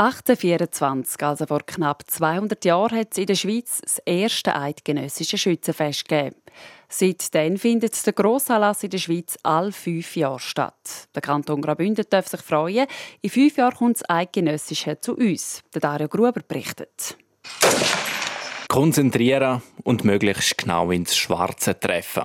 1824, 0.00 1.22
also 1.22 1.44
vor 1.44 1.60
knapp 1.66 2.04
200 2.06 2.64
Jahren, 2.64 2.98
hat 3.00 3.08
es 3.10 3.18
in 3.18 3.26
der 3.26 3.34
Schweiz 3.34 3.82
das 3.82 3.98
erste 4.06 4.56
eidgenössische 4.56 5.36
Schützenfest 5.36 6.08
gegeben. 6.08 6.36
Seitdem 6.88 7.58
findet 7.58 8.06
der 8.06 8.14
Grossanlass 8.14 8.82
in 8.82 8.88
der 8.88 8.96
Schweiz 8.96 9.36
alle 9.42 9.72
fünf 9.72 10.16
Jahre 10.16 10.40
statt. 10.40 11.08
Der 11.14 11.20
Kanton 11.20 11.60
Graubünden 11.60 12.06
darf 12.08 12.28
sich 12.28 12.40
freuen. 12.40 12.86
In 13.20 13.28
fünf 13.28 13.58
Jahren 13.58 13.76
kommt 13.76 13.96
das 14.00 14.08
Eidgenössische 14.08 14.98
zu 15.02 15.14
uns. 15.18 15.62
Der 15.74 15.82
Dario 15.82 16.08
Gruber 16.08 16.40
berichtet. 16.48 17.18
Konzentrieren 18.68 19.60
und 19.84 20.04
möglichst 20.04 20.56
genau 20.56 20.90
ins 20.90 21.14
Schwarze 21.14 21.78
treffen. 21.78 22.22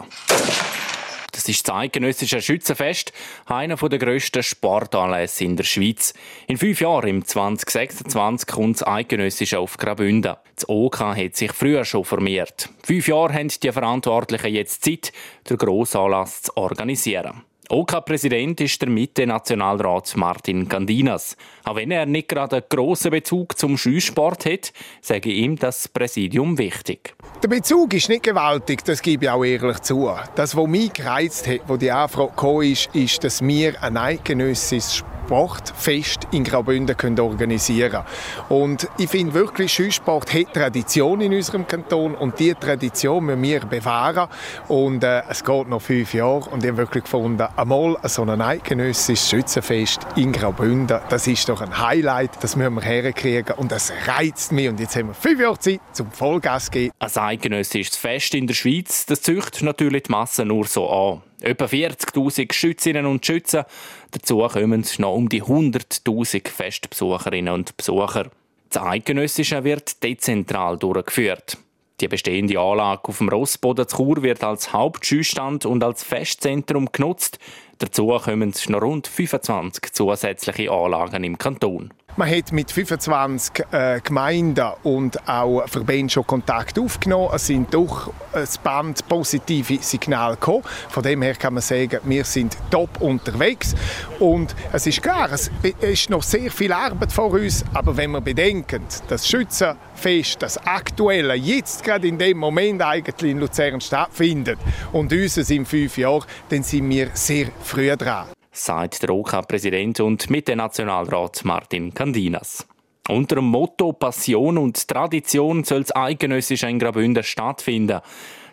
Das 1.36 1.50
ist 1.50 1.68
das 1.68 1.76
Eidgenössische 1.76 2.42
Schützenfest, 2.42 3.12
einer 3.46 3.76
der 3.76 4.00
grössten 4.00 4.42
Sportanlässe 4.42 5.44
in 5.44 5.58
der 5.58 5.66
Schweiz. 5.66 6.14
In 6.48 6.58
fünf 6.58 6.80
Jahren, 6.80 7.10
im 7.10 7.26
2026, 7.26 8.48
kommt 8.48 8.80
das 8.80 8.88
Eidgenössische 8.88 9.60
auf 9.60 9.76
Graubünden. 9.76 10.36
Das 10.56 10.70
OK 10.70 11.02
hat 11.02 11.36
sich 11.36 11.52
früher 11.52 11.84
schon 11.84 12.06
formiert. 12.06 12.70
Fünf 12.84 13.10
Jahre 13.10 13.34
haben 13.34 13.50
die 13.50 13.72
Verantwortlichen 13.72 14.54
jetzt 14.54 14.86
Zeit, 14.86 15.12
den 15.50 15.58
Grossanlass 15.58 16.44
zu 16.44 16.56
organisieren. 16.56 17.42
OK-Präsident 17.70 18.62
ist 18.62 18.82
der 18.82 18.90
Mitte-Nationalrat 18.90 20.16
Martin 20.18 20.68
Gandinas. 20.68 21.36
Auch 21.64 21.76
wenn 21.76 21.92
er 21.92 22.06
nicht 22.06 22.30
gerade 22.30 22.58
einen 22.58 22.66
grossen 22.70 23.12
Bezug 23.12 23.58
zum 23.58 23.78
Skisport 23.78 24.46
hat, 24.46 24.72
sage 25.02 25.32
ihm 25.32 25.56
das 25.56 25.88
Präsidium 25.88 26.58
wichtig. 26.58 27.16
Der 27.42 27.48
Bezug 27.48 27.94
ist 27.94 28.10
nicht 28.10 28.24
gewaltig, 28.24 28.84
das 28.86 29.02
gebe 29.02 29.26
ich 29.26 29.32
auch 29.32 29.44
ehrlich 29.44 29.80
zu. 29.80 30.12
Das, 30.36 30.56
was 30.56 30.68
mich 30.68 30.94
gereizt 30.94 31.48
hat, 31.48 31.62
wo 31.68 31.78
die 31.78 31.92
Anfrage 31.92 32.34
kam, 32.36 32.62
ist, 32.62 32.90
ist, 32.94 33.24
dass 33.24 33.42
wir 33.42 33.82
ein 33.82 33.98
eidgenössisches 33.98 35.04
Sportfest 35.26 36.28
in 36.32 36.44
Graubünden 36.44 36.96
können 36.96 37.20
organisieren 37.20 38.04
Und 38.48 38.88
ich 39.00 39.10
finde 39.10 39.34
wirklich, 39.34 39.74
Skisport 39.74 40.32
hat 40.32 40.54
Tradition 40.54 41.20
in 41.20 41.34
unserem 41.34 41.66
Kanton 41.66 42.14
und 42.14 42.38
diese 42.38 42.60
Tradition 42.60 43.26
müssen 43.26 43.42
wir 43.42 43.62
bewahren. 43.62 44.30
Und 44.68 45.04
äh, 45.04 45.24
es 45.28 45.44
geht 45.44 45.68
noch 45.68 45.82
fünf 45.82 46.14
Jahre 46.14 46.48
und 46.52 46.64
ich 46.64 46.70
habe 46.70 46.78
wirklich 46.78 47.06
gefunden, 47.06 47.44
einmal 47.56 47.98
so 48.04 48.24
ein 48.24 48.42
eidgenössisches 48.42 49.30
Schützenfest 49.30 50.06
in 50.16 50.32
Graubünden, 50.32 51.00
das 51.10 51.28
ist 51.28 51.48
doch 51.50 51.62
ein 51.62 51.80
Highlight, 51.80 52.32
das 52.42 52.56
müssen 52.56 52.76
wir 52.76 52.82
herkriegen 52.82 53.56
und 53.56 53.72
das 53.72 53.92
reizt 54.08 54.52
mich. 54.52 54.68
Und 54.70 54.80
jetzt 54.80 54.96
haben 54.96 55.08
wir 55.08 55.14
fünf 55.14 55.40
Jahre 55.40 55.58
Zeit 55.60 55.80
zum 55.94 56.12
Vollgas 56.12 56.72
geben. 56.72 56.92
Ein 57.00 57.12
eidgenössisches 57.16 57.98
Fest 57.98 58.36
in 58.36 58.48
der 58.48 58.54
Schweiz, 58.54 59.06
das 59.06 59.22
züchtet 59.22 59.64
natürlich 59.64 60.04
die 60.04 60.12
Masse 60.12 60.46
nur 60.46 60.66
so 60.66 60.90
an. 60.90 61.22
Etwa 61.42 61.66
40.000 61.66 62.54
Schützinnen 62.54 63.06
und 63.06 63.26
Schützen. 63.26 63.64
Dazu 64.12 64.40
kommen 64.48 64.86
noch 64.98 65.14
um 65.14 65.30
die 65.30 65.44
100.000 65.44 66.48
Festbesucherinnen 66.48 67.54
und 67.54 67.78
Besucher. 67.78 68.30
Das 68.70 68.84
Eidgenössische 68.84 69.64
wird 69.64 70.04
dezentral 70.04 70.78
durchgeführt. 70.78 71.58
Die 72.02 72.10
bestehende 72.10 72.60
Anlage 72.60 73.08
auf 73.08 73.20
dem 73.20 73.30
Rossboden 73.30 73.88
zu 73.88 73.96
Chur 73.96 74.22
wird 74.22 74.44
als 74.44 74.74
Hauptschüsstand 74.74 75.66
und 75.66 75.82
als 75.82 76.04
Festzentrum 76.04 76.90
genutzt. 76.92 77.40
Dazu 77.78 78.08
kommen 78.08 78.54
noch 78.68 78.82
rund 78.82 79.08
25 79.08 79.94
zusätzliche 79.94 80.72
Anlagen 80.72 81.24
im 81.24 81.38
Kanton. 81.38 81.94
Man 82.18 82.30
hat 82.30 82.54
mit 82.54 82.72
25 82.72 83.66
äh, 83.72 84.00
Gemeinden 84.00 84.70
und 84.84 85.28
auch 85.28 85.68
Verbänden 85.68 86.10
schon 86.10 86.26
Kontakt 86.26 86.80
aufgenommen. 86.80 87.32
Es 87.34 87.48
sind 87.48 87.74
doch 87.74 88.14
ein 88.32 88.48
Band 88.64 89.06
positive 89.10 89.80
Signale 89.82 90.36
gekommen. 90.36 90.64
Von 90.88 91.04
dem 91.04 91.22
her 91.22 91.34
kann 91.36 91.56
man 91.56 91.62
sagen, 91.62 92.00
wir 92.06 92.24
sind 92.24 92.56
top 92.72 93.02
unterwegs. 93.02 93.76
Und 94.20 94.56
es 94.72 94.88
ist 94.88 95.02
klar, 95.02 95.30
es 95.30 95.52
ist 95.82 96.10
noch 96.10 96.24
sehr 96.24 96.50
viel 96.50 96.72
Arbeit 96.72 97.12
vor 97.12 97.32
uns, 97.32 97.66
aber 97.74 97.98
wenn 97.98 98.12
wir 98.12 98.22
bedenken, 98.22 98.84
das 99.10 99.28
Schützenfest, 99.28 100.42
das 100.42 100.58
aktuelle, 100.66 101.34
jetzt 101.34 101.84
gerade 101.84 102.08
in 102.08 102.18
dem 102.18 102.38
Moment 102.38 102.82
eigentlich 102.82 103.30
in 103.30 103.40
Luzern 103.42 103.82
stattfindet 103.82 104.60
und 104.94 105.12
uns 105.12 105.36
in 105.50 105.66
fünf 105.66 105.98
Jahren, 105.98 106.24
dann 106.48 106.64
sind 106.64 106.90
wir 106.90 107.10
sehr 107.14 107.48
früh 107.62 107.94
dran 107.98 108.35
sagt 108.56 109.04
der 109.04 109.14
OK-Präsident 109.14 110.00
und 110.00 110.30
Mitte-Nationalrat 110.30 111.44
Martin 111.44 111.94
Candinas. 111.94 112.66
Unter 113.08 113.36
dem 113.36 113.46
Motto 113.46 113.94
Passion 113.94 114.58
und 114.58 114.88
Tradition 114.88 115.64
soll 115.64 115.82
das 115.82 115.96
Eidgenössische 115.96 116.68
in 116.68 116.80
stattfinden. 117.22 118.00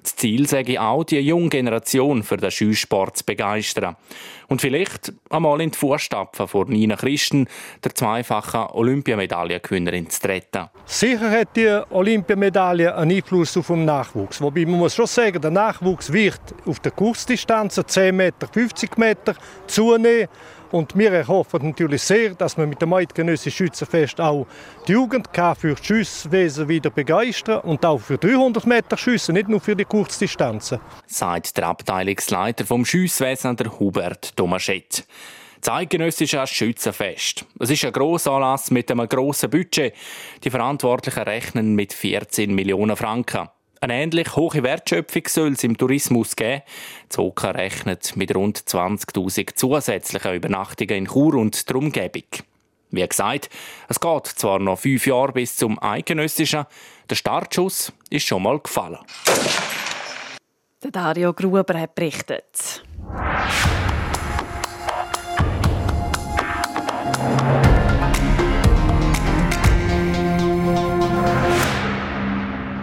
Das 0.03 0.17
Ziel 0.17 0.49
sage 0.49 0.81
auch, 0.81 1.05
die 1.05 1.21
junge 1.21 1.49
Generation 1.49 2.23
für 2.25 2.37
den 2.37 2.51
Skisport 2.51 3.19
zu 3.19 3.25
begeistern. 3.25 3.97
Und 4.49 4.61
vielleicht 4.61 5.13
einmal 5.31 5.61
in 5.61 5.71
die 5.71 5.79
Fußstapfen 5.79 6.49
von 6.49 6.69
Nina 6.69 6.97
Christen, 6.97 7.47
der 7.85 7.95
zweifachen 7.95 8.67
Olympiamedaillengewinnerin, 8.73 10.11
zu 10.11 10.21
treten. 10.21 10.69
Sicher 10.85 11.31
hat 11.31 11.57
die 11.57 11.81
Olympiamedaille 11.91 12.95
einen 12.95 13.17
Einfluss 13.17 13.57
auf 13.57 13.69
den 13.69 13.85
Nachwuchs. 13.85 14.41
Wobei 14.41 14.67
man 14.67 14.81
muss 14.81 14.97
schon 14.97 15.07
sagen, 15.07 15.41
der 15.41 15.53
Nachwuchs 15.53 16.13
wird 16.13 16.41
auf 16.67 16.81
der 16.81 16.93
Kurzdistanzen 16.93 17.87
10 17.87 18.17
Meter, 18.17 18.49
50 18.49 18.99
Meter 18.99 19.35
zunehmen. 19.69 20.29
Und 20.73 20.97
wir 20.97 21.29
hoffen 21.29 21.67
natürlich 21.67 22.01
sehr, 22.01 22.31
dass 22.31 22.57
wir 22.57 22.67
mit 22.67 22.81
dem 22.81 22.95
Eidgenössischen 22.95 23.67
Schützenfest 23.67 24.19
auch 24.19 24.47
die 24.89 24.93
Jugend 24.93 25.29
für 25.59 25.75
das 25.75 25.85
Schusswesen 25.85 26.67
wieder 26.67 26.89
begeistern 26.89 27.61
und 27.61 27.85
auch 27.85 27.99
für 27.99 28.17
300 28.17 28.67
Meter 28.67 28.97
Schüsse, 28.97 29.35
nicht 29.35 29.49
nur 29.49 29.61
für 29.61 29.77
die 29.77 29.85
Kurzdistanzen. 29.85 30.81
Sagt 31.07 31.59
der 31.59 31.67
Abteilungsleiter 31.67 32.65
vom 32.65 32.87
Schusswesen, 32.87 33.55
der 33.55 33.79
Hubert 33.79 34.35
Tomaschett. 34.35 35.07
Das 35.61 35.75
Eidgenössische 35.75 36.45
Schützenfest. 36.47 37.45
Es 37.61 37.69
ist 37.69 37.85
ein 37.85 37.93
grosser 37.93 38.33
Anlass 38.33 38.71
mit 38.71 38.91
einem 38.91 39.07
grossen 39.07 39.51
Budget. 39.51 39.93
Die 40.43 40.51
Verantwortlichen 40.51 41.23
rechnen 41.23 41.75
mit 41.75 41.93
14 41.93 42.53
Millionen 42.53 42.97
Franken. 42.97 43.51
Eine 43.83 43.95
ähnlich 43.95 44.37
hohe 44.37 44.63
Wertschöpfung 44.63 45.25
soll 45.27 45.53
es 45.55 45.65
im 45.65 45.77
Tourismus 45.77 46.37
geben. 46.37 46.63
Zoka 47.09 47.51
rechnet 47.51 48.15
mit 48.15 48.33
rund 48.33 48.57
20.000 48.57 49.57
zusätzlichen 49.57 50.35
Übernachtungen 50.35 50.99
in 50.99 51.09
Chur 51.09 51.35
und 51.35 51.69
der 51.69 51.75
Umgebung. 51.75 52.23
Wie 52.93 53.05
gesagt, 53.05 53.51
es 53.89 53.99
geht 53.99 54.27
zwar 54.27 54.61
noch 54.61 54.79
fünf 54.79 55.05
Jahre 55.09 55.33
bis 55.33 55.57
zum 55.57 55.83
Eidgenössischen, 55.83 56.65
der 57.11 57.17
Startschuss 57.17 57.93
ist 58.09 58.25
schon 58.25 58.45
mal 58.45 58.61
gefallen. 58.61 58.99
Der 60.85 60.91
Dario 60.93 61.33
Gruber 61.33 61.81
hat 61.81 61.97
berichtet. 61.97 62.85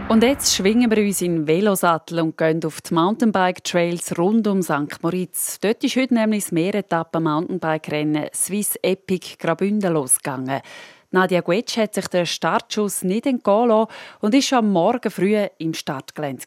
Und 0.09 0.23
jetzt 0.23 0.55
schwingen 0.55 0.89
wir 0.89 0.97
uns 1.05 1.21
in 1.21 1.45
Velosattel 1.45 2.19
und 2.21 2.35
gehen 2.35 2.59
auf 2.65 2.81
die 2.81 2.95
Mountainbike-Trails 2.95 4.17
rund 4.17 4.47
um 4.47 4.63
St. 4.63 5.03
Moritz. 5.03 5.59
Dort 5.59 5.83
ist 5.83 5.95
heute 5.97 6.15
nämlich 6.15 6.45
das 6.45 6.51
Mehretappen 6.51 7.21
Mountainbike-Rennen 7.21 8.29
Swiss 8.33 8.75
Epic 8.81 9.35
Grabünde 9.37 9.89
losgegangen. 9.89 10.61
Nadia 11.11 11.41
Guetsch 11.41 11.77
hat 11.77 11.93
sich 11.93 12.07
den 12.07 12.25
Startschuss 12.25 13.03
nicht 13.03 13.27
entgehen 13.27 13.67
lassen 13.67 13.91
und 14.21 14.43
schon 14.43 14.57
am 14.57 14.71
Morgen 14.71 15.11
früh 15.11 15.45
im 15.59 15.75
Startgelände. 15.75 16.43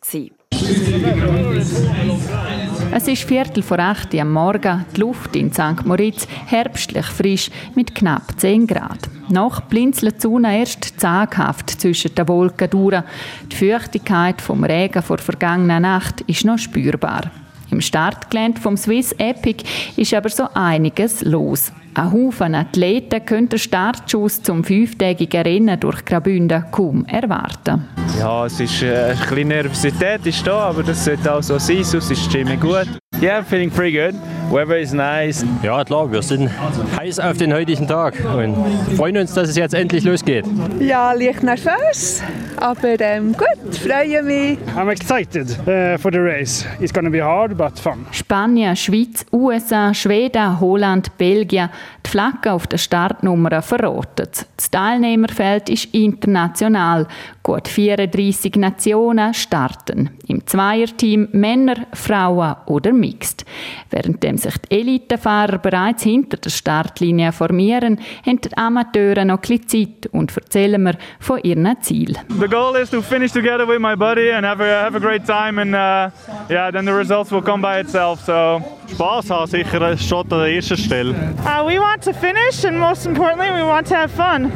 Es 2.95 3.09
ist 3.09 3.25
Viertel 3.25 3.63
vor 3.63 3.79
acht 3.79 4.15
am 4.17 4.33
Morgen, 4.33 4.85
die 4.95 5.01
Luft 5.01 5.35
in 5.35 5.51
St. 5.51 5.87
Moritz 5.87 6.29
herbstlich 6.45 7.07
frisch 7.07 7.51
mit 7.75 7.95
knapp 7.95 8.39
10 8.39 8.67
Grad. 8.67 8.99
Noch 9.31 9.63
blinzelt 9.63 10.17
die 10.17 10.21
Sonne 10.21 10.59
erst 10.59 11.01
zaghaft 11.01 11.71
zwischen 11.71 12.15
den 12.15 12.29
Wolken 12.29 12.69
durch. 12.69 13.03
Die 13.51 13.57
Feuchtigkeit 13.57 14.43
vom 14.43 14.63
Regen 14.63 15.01
vor 15.01 15.17
vergangener 15.17 15.81
Nacht 15.81 16.21
ist 16.27 16.45
noch 16.45 16.59
spürbar. 16.59 17.31
Im 17.71 17.81
Startgelände 17.81 18.61
vom 18.61 18.77
Swiss 18.77 19.13
Epic 19.13 19.65
ist 19.97 20.13
aber 20.13 20.29
so 20.29 20.45
einiges 20.53 21.23
los. 21.23 21.73
Ein 21.95 22.11
Haufen 22.11 22.55
Athleten 22.55 23.23
können 23.25 23.51
den 23.51 23.59
Startschuss 23.59 24.43
zum 24.43 24.65
fünftägigen 24.65 25.43
Rennen 25.43 25.79
durch 25.79 26.05
Graubünden 26.07 26.65
kaum 26.71 27.05
erwarten. 27.05 27.87
Ja, 28.19 28.47
es 28.47 28.61
ist 28.61 28.83
äh, 28.83 29.11
ein 29.11 29.19
bisschen 29.19 29.49
Nervosität 29.49 30.25
ist 30.25 30.47
da, 30.47 30.71
aber 30.71 30.83
das 30.83 31.05
sollte 31.05 31.35
auch 31.35 31.43
so 31.43 31.59
sein, 31.59 31.85
sonst 31.85 32.11
ist 32.11 32.23
es 32.23 32.31
ziemlich 32.31 32.61
gut. 32.61 32.89
Yeah, 33.21 33.43
feeling 33.43 33.71
pretty 33.71 33.93
good. 33.93 34.15
Weather 34.51 34.79
is 34.79 34.93
nice. 34.93 35.45
Ja, 35.63 35.85
klar, 35.85 36.11
wir 36.11 36.23
sind 36.23 36.51
heiß 36.99 37.21
auf 37.21 37.39
den 37.39 37.55
heutigen 37.55 37.87
Tag 37.87 38.15
und 38.37 38.55
freuen 38.97 39.17
uns, 39.17 39.33
dass 39.33 39.49
es 39.49 39.57
jetzt 39.57 39.75
endlich 39.75 40.05
losgeht. 40.05 40.45
Ja, 40.81 41.13
leicht 41.13 41.43
nervös, 41.43 42.23
aber 42.57 43.01
ähm, 43.01 43.33
gut, 43.33 43.77
freue 43.77 44.23
mich. 44.23 44.59
I'm 44.77 44.91
excited 44.91 45.57
uh, 45.61 45.97
for 45.99 46.11
the 46.13 46.19
race. 46.19 46.67
It's 46.81 46.93
going 46.93 47.05
to 47.05 47.11
be 47.11 47.23
hard, 47.23 47.57
but 47.57 47.79
fun. 47.79 48.05
Spanien, 48.11 48.77
Schweiz, 48.77 49.25
USA, 49.33 49.95
Schweden, 49.95 50.61
Holland, 50.61 51.17
Belgien. 51.17 51.71
Die 52.05 52.11
Flagge 52.11 52.53
auf 52.53 52.67
der 52.67 52.79
Startnummer 52.79 53.63
verraten. 53.63 54.29
Das 54.57 54.71
Teilnehmerfeld 54.71 55.69
ist 55.69 55.95
international. 55.95 57.07
Gut 57.43 57.69
34 57.69 58.57
Nationen 58.57 59.35
starten. 59.35 60.11
Im 60.29 60.47
Zweierteam 60.47 61.29
Männer, 61.33 61.87
Frauen 61.93 62.57
oder 62.67 62.93
Mixed. 62.93 63.45
Währenddem 63.91 64.39
sich 64.39 64.57
die 64.59 64.81
Elitefahrer 64.81 65.59
bereits 65.59 66.05
hinter 66.05 66.37
der 66.37 66.51
Startlinie 66.51 67.33
formieren, 67.33 67.99
haben 68.25 68.41
die 68.41 68.57
Amateure 68.57 69.25
noch 69.25 69.43
ein 69.49 69.69
Zeit 69.69 70.07
und 70.13 70.37
erzählen 70.37 70.83
mir 70.83 70.97
von 71.19 71.41
ihren 71.43 71.77
Zielen. 71.81 72.19
The 72.41 72.49
goal 72.49 72.77
is 72.77 72.91
to 72.91 73.03
finish 73.03 73.33
together 73.33 73.67
with 73.67 73.81
my 73.81 73.97
buddy 73.97 74.31
and 74.31 74.47
have 74.47 74.63
a, 74.63 74.85
have 74.85 74.97
a 74.97 75.01
great 75.01 75.25
time 75.27 75.61
and 75.61 75.75
uh, 75.75 76.11
yeah, 76.51 76.71
then 76.71 76.85
the 76.85 76.93
results 76.93 77.31
will 77.31 77.43
come 77.43 77.63
by 77.63 77.81
itself. 77.81 78.21
So 78.25 78.63
Spaß 78.93 79.31
haben 79.31 79.47
sicher 79.47 79.97
schon 79.99 80.21
an 80.33 80.39
der 80.39 80.55
ersten 80.55 80.77
Stelle. 80.77 81.15
Uh, 81.45 81.67
we 81.73 81.79
want 81.79 82.03
to 82.03 82.13
finish 82.13 82.65
and 82.65 82.79
most 82.79 83.07
importantly 83.07 83.51
we 83.51 83.63
want 83.63 83.87
to 83.87 83.95
have 83.95 84.11
fun. 84.11 84.53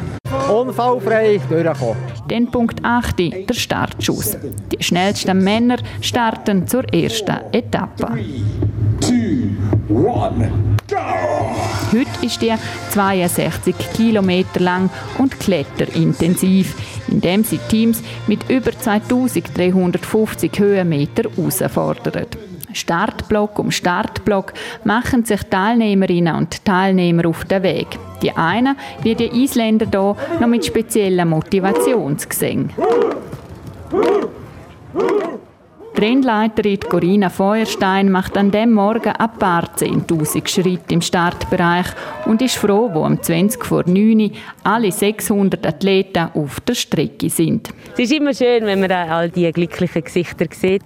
Unfallfrei 0.49 1.39
durchkommen. 1.49 1.97
Dann 2.27 2.51
Punkt 2.51 2.83
8, 2.83 3.17
der 3.49 3.53
Startschuss. 3.53 4.37
Die 4.71 4.83
schnellsten 4.83 5.43
Männer 5.43 5.77
starten 6.01 6.67
zur 6.67 6.83
ersten 6.93 7.37
Etappe. 7.51 8.05
Three, 8.05 8.43
two, 8.99 9.95
one, 9.95 10.51
Heute 11.91 12.25
ist 12.25 12.41
die 12.41 12.53
62 12.91 13.75
Kilometer 13.95 14.59
lang 14.59 14.89
und 15.17 15.39
kletterintensiv, 15.39 16.75
indem 17.07 17.43
sie 17.43 17.59
Teams 17.69 18.03
mit 18.27 18.49
über 18.49 18.71
2350 18.71 20.51
Höhenmeter 20.59 21.23
herausfordern. 21.35 22.27
Startblock 22.77 23.59
um 23.59 23.71
Startblock 23.71 24.53
machen 24.83 25.25
sich 25.25 25.41
Teilnehmerinnen 25.43 26.35
und 26.35 26.63
Teilnehmer 26.63 27.27
auf 27.27 27.45
den 27.45 27.63
Weg. 27.63 27.87
Die 28.21 28.31
einen, 28.31 28.77
wie 29.01 29.15
die 29.15 29.43
Isländer 29.43 29.87
hier, 29.89 30.15
noch 30.39 30.47
mit 30.47 30.65
speziellen 30.65 31.29
Motivationsgesängen. 31.29 32.71
Die 33.91 34.36
Rennleiterin 35.99 36.79
Corinna 36.81 37.27
Feuerstein 37.27 38.11
macht 38.11 38.37
an 38.37 38.51
dem 38.51 38.71
Morgen 38.71 39.13
ein 39.13 39.33
paar 39.39 39.63
10.000 39.75 40.47
Schritte 40.47 40.93
im 40.93 41.01
Startbereich 41.01 41.87
und 42.27 42.39
ist 42.43 42.57
froh, 42.57 42.91
wo 42.93 43.03
um 43.03 43.19
20 43.19 43.65
vor 43.65 43.83
9 43.83 44.21
Uhr 44.21 44.29
alle 44.63 44.91
600 44.91 45.65
Athleten 45.65 46.29
auf 46.35 46.59
der 46.59 46.75
Strecke 46.75 47.31
sind. 47.31 47.69
Es 47.93 47.99
ist 47.99 48.13
immer 48.13 48.35
schön, 48.35 48.67
wenn 48.67 48.79
man 48.79 48.91
all 48.91 49.31
diese 49.31 49.51
glücklichen 49.51 50.03
Gesichter 50.03 50.45
sieht 50.51 50.83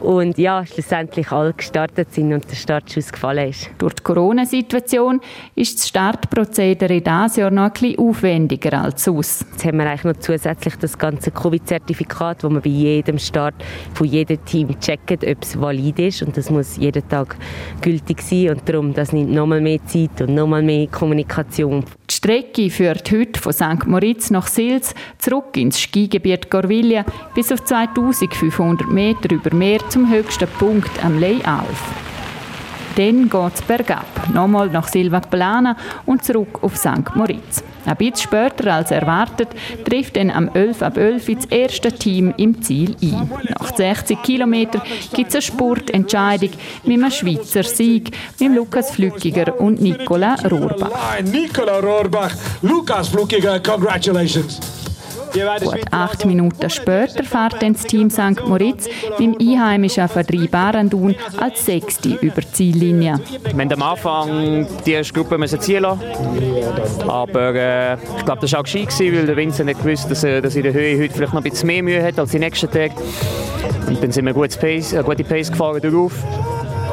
und 0.00 0.38
ja, 0.38 0.64
schlussendlich 0.64 1.30
alle 1.30 1.52
gestartet 1.52 2.14
sind 2.14 2.32
und 2.32 2.50
der 2.50 2.56
Startschuss 2.56 3.12
gefallen 3.12 3.50
ist. 3.50 3.68
Durch 3.76 3.92
die 3.92 4.02
Corona-Situation 4.02 5.20
ist 5.54 5.78
das 5.78 5.88
Startprozedere 5.88 7.02
dieses 7.02 7.36
Jahr 7.36 7.50
noch 7.50 7.64
ein 7.64 7.72
bisschen 7.72 7.98
aufwendiger 7.98 8.80
als 8.80 9.04
sonst. 9.04 9.44
Jetzt 9.52 9.66
haben 9.66 9.76
wir 9.76 9.90
eigentlich 9.90 10.04
noch 10.04 10.20
zusätzlich 10.20 10.76
das 10.76 10.96
ganze 10.96 11.30
Covid-Zertifikat, 11.32 12.42
das 12.42 12.50
man 12.50 12.62
bei 12.62 12.70
jedem 12.70 13.18
Start 13.18 13.56
von 13.92 14.06
jedem 14.06 14.42
Team 14.46 14.53
checken, 14.80 15.18
ob 15.28 15.42
es 15.42 15.60
valid 15.60 15.98
ist 15.98 16.22
und 16.22 16.36
das 16.36 16.50
muss 16.50 16.76
jeden 16.76 17.06
Tag 17.08 17.36
gültig 17.80 18.22
sein 18.22 18.50
und 18.50 18.68
darum, 18.68 18.94
das 18.94 19.12
nimmt 19.12 19.32
nochmal 19.32 19.60
mehr 19.60 19.84
Zeit 19.86 20.20
und 20.20 20.34
nochmal 20.34 20.62
mehr 20.62 20.86
Kommunikation. 20.86 21.84
Die 22.08 22.14
Strecke 22.14 22.70
führt 22.70 23.10
heute 23.10 23.40
von 23.40 23.52
St. 23.52 23.86
Moritz 23.86 24.30
nach 24.30 24.46
Sils 24.46 24.94
zurück 25.18 25.56
ins 25.56 25.80
Skigebiet 25.80 26.50
Gorvilla 26.50 27.04
bis 27.34 27.52
auf 27.52 27.64
2500 27.64 28.88
Meter 28.88 29.32
über 29.32 29.54
Meer 29.54 29.80
zum 29.88 30.10
höchsten 30.10 30.48
Punkt 30.58 31.04
am 31.04 31.18
Ley 31.18 31.40
Alf. 31.44 32.13
Dann 32.96 33.28
geht 33.28 33.54
es 33.54 33.62
bergab. 33.62 34.06
Nochmal 34.32 34.68
nach 34.68 34.88
Silva 34.88 35.20
Plana 35.20 35.76
und 36.06 36.24
zurück 36.24 36.58
auf 36.62 36.76
St. 36.76 37.14
Moritz. 37.14 37.62
Ein 37.86 37.96
bisschen 37.96 38.16
später 38.16 38.72
als 38.72 38.90
erwartet 38.90 39.48
trifft 39.84 40.16
dann 40.16 40.30
am 40.30 40.48
11 40.48 40.82
ab 40.82 40.96
11 40.96 41.26
das 41.34 41.44
erste 41.46 41.92
Team 41.92 42.32
im 42.36 42.62
Ziel 42.62 42.96
ein. 43.02 43.30
Nach 43.58 43.76
60 43.76 44.22
Kilometern 44.22 44.82
gibt 45.12 45.28
es 45.28 45.34
eine 45.34 45.42
Spurtentscheidung 45.42 46.50
mit 46.84 46.98
einem 46.98 47.10
Schweizer 47.10 47.64
Sieg 47.64 48.16
mit 48.38 48.54
Lukas 48.54 48.92
Flückiger 48.92 49.60
und 49.60 49.82
Nicola 49.82 50.36
Rohrbach. 50.50 51.20
Nicola 51.24 51.78
Rohrbach, 51.80 52.34
Lukas 52.62 53.08
Flückiger, 53.08 53.60
congratulations. 53.60 54.83
Gut 55.34 55.80
acht 55.90 56.24
Minuten 56.26 56.70
später 56.70 57.24
fährt 57.24 57.60
dann 57.60 57.72
das 57.72 57.82
Team 57.82 58.08
St. 58.08 58.46
Moritz 58.46 58.88
dem 59.18 59.36
einheimischen 59.40 60.06
Verdrei 60.06 60.46
Barandun 60.46 61.16
als 61.36 61.66
Sechste 61.66 62.10
über 62.20 62.40
die 62.40 62.52
Ziellinie. 62.52 63.18
Wir 63.42 63.50
haben 63.50 63.72
am 63.72 63.82
Anfang 63.82 64.66
die 64.86 64.92
erste 64.92 65.12
Gruppe 65.12 65.36
müssen 65.36 65.60
ziehen 65.60 65.82
lassen. 65.82 66.02
Aber 67.08 67.52
äh, 67.52 67.94
ich 67.94 68.24
glaube, 68.24 68.42
das 68.42 68.52
war 68.52 68.60
auch 68.60 68.64
gescheit, 68.64 68.90
weil 69.00 69.26
der 69.26 69.36
Vincent 69.36 69.66
nicht 69.66 69.82
gewusst 69.82 70.08
dass 70.08 70.22
er 70.22 70.40
dass 70.40 70.54
in 70.54 70.62
der 70.62 70.72
Höhe 70.72 71.02
heute 71.02 71.12
vielleicht 71.12 71.34
noch 71.34 71.44
ein 71.44 71.50
bisschen 71.50 71.66
mehr 71.66 71.82
Mühe 71.82 72.02
hat 72.02 72.16
als 72.16 72.30
die 72.30 72.38
nächsten 72.38 72.70
Tage. 72.70 72.94
Und 73.88 74.00
dann 74.00 74.12
sind 74.12 74.26
wir 74.26 74.34
gut 74.34 74.56
Pace, 74.60 74.94
eine 74.94 75.02
gute 75.02 75.24
Pace 75.24 75.50
gefahren 75.50 75.80
darauf. 75.82 76.12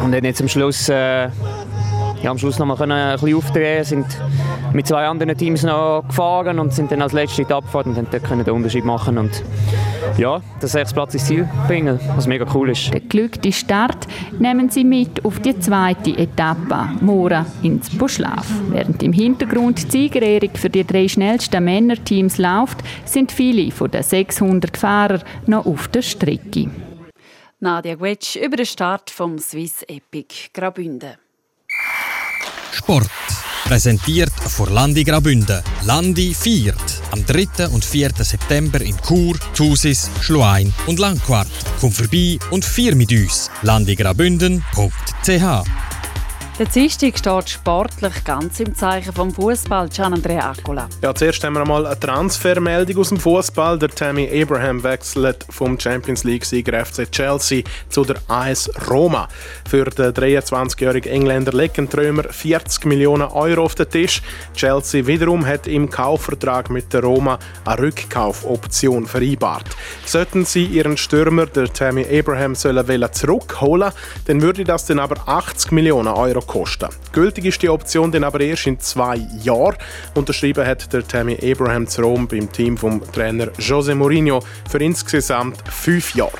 Und 0.03 0.13
dann 0.13 0.23
jetzt 0.23 0.41
am 0.41 0.47
Schluss 0.47 0.89
äh, 0.89 1.29
ja, 2.23 2.29
am 2.29 2.37
Schluss 2.37 2.59
noch 2.59 2.65
mal 2.65 2.75
können 2.75 2.91
ein 2.91 3.19
bisschen 3.19 3.35
aufdrehen, 3.35 3.83
sind 3.83 4.05
mit 4.73 4.87
zwei 4.87 5.05
anderen 5.05 5.37
Teams 5.37 5.63
noch 5.63 6.03
gefahren 6.07 6.59
und 6.59 6.73
sind 6.73 6.91
dann 6.91 7.01
als 7.01 7.13
letzte 7.13 7.41
in 7.41 7.47
die 7.47 7.53
Abfahrt 7.53 7.87
und 7.87 7.95
dort 7.95 8.23
können 8.23 8.43
den 8.43 8.53
Unterschied 8.53 8.85
machen 8.85 9.17
und 9.17 9.43
ja, 10.17 10.41
das 10.59 10.73
sechs 10.73 10.93
Platz 10.93 11.13
ins 11.13 11.25
Ziel 11.25 11.49
bringen, 11.67 11.99
was 12.15 12.27
mega 12.27 12.45
cool 12.53 12.69
ist. 12.69 12.93
Der 12.93 13.01
glückliche 13.01 13.59
Start 13.59 14.07
nehmen 14.39 14.69
sie 14.69 14.83
mit 14.83 15.23
auf 15.25 15.39
die 15.39 15.57
zweite 15.59 16.11
Etappe, 16.17 16.89
Mora 17.01 17.45
ins 17.63 17.89
Buschlaf. 17.89 18.47
Während 18.69 19.03
im 19.03 19.13
Hintergrund 19.13 19.83
die 19.83 19.91
Siegerehrung 19.91 20.51
für 20.55 20.69
die 20.69 20.85
drei 20.85 21.07
schnellsten 21.07 21.63
Männerteams 21.63 22.37
läuft, 22.37 22.79
sind 23.05 23.31
viele 23.31 23.71
von 23.71 23.91
den 23.91 24.03
600 24.03 24.77
Fahrern 24.77 25.23
noch 25.47 25.65
auf 25.65 25.87
der 25.89 26.01
Strecke. 26.01 26.69
Nadia 27.59 27.95
Gwetsch 27.95 28.37
über 28.37 28.57
den 28.57 28.65
Start 28.65 29.09
vom 29.09 29.37
Swiss 29.37 29.83
Epic 29.83 30.49
Graubünden. 30.53 31.13
Sport. 32.71 33.09
Präsentiert 33.71 34.33
von 34.33 34.73
Landi 34.73 35.05
Graubünden. 35.05 35.63
Landi 35.85 36.33
viert. 36.33 36.75
Am 37.11 37.25
3. 37.25 37.69
und 37.69 37.85
4. 37.85 38.11
September 38.19 38.81
in 38.81 38.97
Chur, 38.97 39.37
Thusis, 39.55 40.11
Schluein 40.19 40.73
und 40.87 40.99
Langquart. 40.99 41.47
Komm 41.79 41.93
vorbei 41.93 42.37
und 42.49 42.65
vier 42.65 42.95
mit 42.95 43.13
uns. 43.13 43.49
landigraubünden.ch 43.61 45.90
der 46.61 46.69
Dienstag 46.69 47.17
steht 47.17 47.49
sportlich 47.49 48.23
ganz 48.23 48.59
im 48.59 48.75
Zeichen 48.75 49.11
vom 49.13 49.33
Fußball. 49.33 49.89
Gian 49.89 50.13
Andrea 50.13 50.51
Accola. 50.51 50.87
Ja, 51.01 51.15
zuerst 51.15 51.43
haben 51.43 51.53
wir 51.53 51.61
einmal 51.61 51.87
eine 51.87 51.99
Transfermeldung 51.99 52.99
aus 52.99 53.09
dem 53.09 53.17
Fußball. 53.17 53.79
Der 53.79 53.89
Tammy 53.89 54.29
Abraham 54.31 54.83
wechselt 54.83 55.43
vom 55.49 55.79
Champions 55.79 56.23
League-Sieger 56.23 56.85
FC 56.85 57.11
Chelsea 57.11 57.63
zu 57.89 58.05
der 58.05 58.17
AS 58.27 58.69
Roma. 58.91 59.27
Für 59.67 59.85
den 59.85 60.13
23-jährigen 60.13 61.11
Engländer 61.11 61.51
legen 61.51 61.89
Trömer 61.89 62.25
40 62.29 62.85
Millionen 62.85 63.29
Euro 63.29 63.63
auf 63.63 63.73
den 63.73 63.89
Tisch. 63.89 64.21
Chelsea 64.53 65.07
wiederum 65.07 65.43
hat 65.47 65.65
im 65.65 65.89
Kaufvertrag 65.89 66.69
mit 66.69 66.93
der 66.93 67.01
Roma 67.01 67.39
eine 67.65 67.81
Rückkaufoption 67.81 69.07
vereinbart. 69.07 69.65
Sollten 70.05 70.45
sie 70.45 70.65
ihren 70.65 70.95
Stürmer, 70.95 71.47
der 71.47 71.73
Tammy 71.73 72.05
Abraham, 72.05 72.53
sollen 72.53 72.85
zurückholen, 73.13 73.91
dann 74.27 74.43
würde 74.43 74.63
das 74.63 74.85
dann 74.85 74.99
aber 74.99 75.27
80 75.27 75.71
Millionen 75.71 76.09
Euro 76.09 76.50
kosten. 76.51 76.89
Gültig 77.13 77.45
ist 77.45 77.61
die 77.61 77.69
Option 77.69 78.11
dann 78.11 78.25
aber 78.25 78.41
erst 78.41 78.67
in 78.67 78.77
zwei 78.77 79.21
Jahren. 79.41 79.77
Unterschrieben 80.15 80.67
hat 80.67 80.91
der 80.91 81.07
Tammy 81.07 81.37
Abraham 81.41 81.87
zu 81.87 82.01
Rom 82.01 82.27
beim 82.27 82.51
Team 82.51 82.77
vom 82.77 83.01
Trainer 83.13 83.47
Jose 83.57 83.95
Mourinho 83.95 84.43
für 84.69 84.79
insgesamt 84.79 85.63
fünf 85.69 86.13
Jahre. 86.13 86.37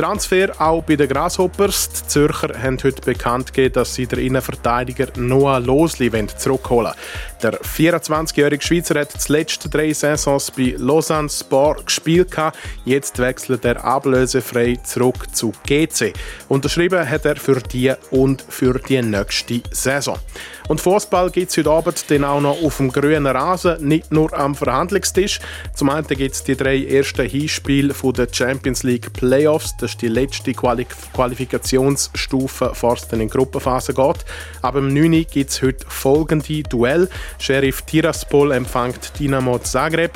Transfer 0.00 0.58
auch 0.58 0.82
bei 0.82 0.96
den 0.96 1.10
Grasshoppers. 1.10 1.90
Die 1.90 2.06
Zürcher 2.08 2.58
haben 2.58 2.78
heute 2.82 3.02
bekannt 3.02 3.52
gegeben, 3.52 3.74
dass 3.74 3.94
sie 3.94 4.06
den 4.06 4.20
Innenverteidiger 4.20 5.08
Noah 5.16 5.60
Losli 5.60 6.10
zurückholen 6.38 6.94
wollen. 6.94 6.96
Der 7.42 7.60
24-jährige 7.60 8.64
Schweizer 8.64 8.98
hat 8.98 9.28
die 9.28 9.32
letzten 9.32 9.68
drei 9.68 9.92
Saisons 9.92 10.52
bei 10.52 10.74
Lausanne 10.78 11.28
Sport 11.28 11.84
gespielt. 11.84 12.34
Jetzt 12.86 13.18
wechselt 13.18 13.66
er 13.66 13.84
ablösefrei 13.84 14.78
zurück 14.82 15.34
zu 15.34 15.52
GC. 15.66 16.14
Unterschrieben 16.48 17.06
hat 17.06 17.26
er 17.26 17.36
für 17.36 17.60
die 17.60 17.92
und 18.10 18.42
für 18.48 18.78
die 18.78 19.02
nächste 19.02 19.60
Saison. 19.70 20.18
Und 20.68 20.80
Fußball 20.80 21.30
gibt 21.30 21.50
es 21.50 21.56
heute 21.56 21.70
Abend 21.70 22.10
dann 22.10 22.24
auch 22.24 22.40
noch 22.40 22.62
auf 22.62 22.76
dem 22.76 22.92
grünen 22.92 23.26
Rasen, 23.26 23.86
nicht 23.88 24.12
nur 24.12 24.32
am 24.32 24.54
Verhandlungstisch. 24.54 25.40
Zum 25.74 25.90
einen 25.90 26.06
gibt 26.06 26.34
es 26.34 26.44
die 26.44 26.56
drei 26.56 26.84
ersten 26.84 27.28
Hinspiele 27.28 27.92
der 27.92 28.28
Champions 28.30 28.84
League 28.84 29.12
Playoffs. 29.12 29.76
Ist 29.90 30.02
die 30.02 30.08
letzte 30.08 30.54
Quali 30.54 30.86
Qualifikationsstufe, 31.12 32.68
bevor 32.68 32.94
es 32.94 33.08
dann 33.08 33.20
in 33.20 33.26
die 33.26 33.32
Gruppenphase 33.32 33.92
geht. 33.92 34.24
Aber 34.62 34.78
im 34.78 34.94
9. 34.94 35.26
gibt 35.28 35.50
es 35.50 35.60
heute 35.62 35.84
folgende 35.88 36.62
Duell. 36.62 37.08
Sheriff 37.38 37.82
Tiraspol 37.82 38.52
empfängt 38.52 39.18
Dynamo 39.18 39.58
Zagreb, 39.58 40.12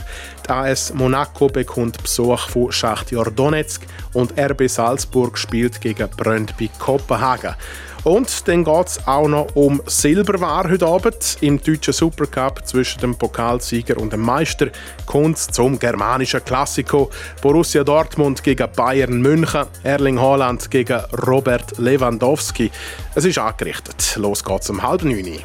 die 0.46 0.50
AS 0.50 0.94
Monaco 0.94 1.48
bekommt 1.48 2.00
Besuch 2.00 2.48
von 2.48 2.70
Schachtjor 2.70 3.32
Donetsk 3.32 3.82
und 4.12 4.38
RB 4.38 4.68
Salzburg 4.68 5.36
spielt 5.36 5.80
gegen 5.80 6.08
Brøndby 6.08 6.70
Kopenhagen. 6.78 7.56
Und 8.04 8.46
dann 8.48 8.64
geht 8.64 8.86
es 8.86 9.06
auch 9.06 9.26
noch 9.26 9.48
um 9.54 9.80
Silberware 9.86 10.70
heute 10.70 10.86
Abend. 10.86 11.38
Im 11.40 11.60
deutschen 11.60 11.94
Supercup 11.94 12.60
zwischen 12.66 13.00
dem 13.00 13.16
Pokalsieger 13.16 13.96
und 13.96 14.12
dem 14.12 14.20
Meister 14.20 14.68
kommt 15.06 15.38
zum 15.38 15.78
germanischen 15.78 16.44
Klassiko. 16.44 17.10
Borussia 17.40 17.82
Dortmund 17.82 18.42
gegen 18.42 18.70
Bayern 18.76 19.22
München, 19.22 19.66
Erling 19.82 20.20
Haaland 20.20 20.70
gegen 20.70 21.00
Robert 21.26 21.78
Lewandowski. 21.78 22.70
Es 23.14 23.24
ist 23.24 23.38
angerichtet. 23.38 24.16
Los 24.16 24.44
geht's 24.44 24.68
um 24.68 24.82
halb 24.82 25.02
neun. 25.02 25.38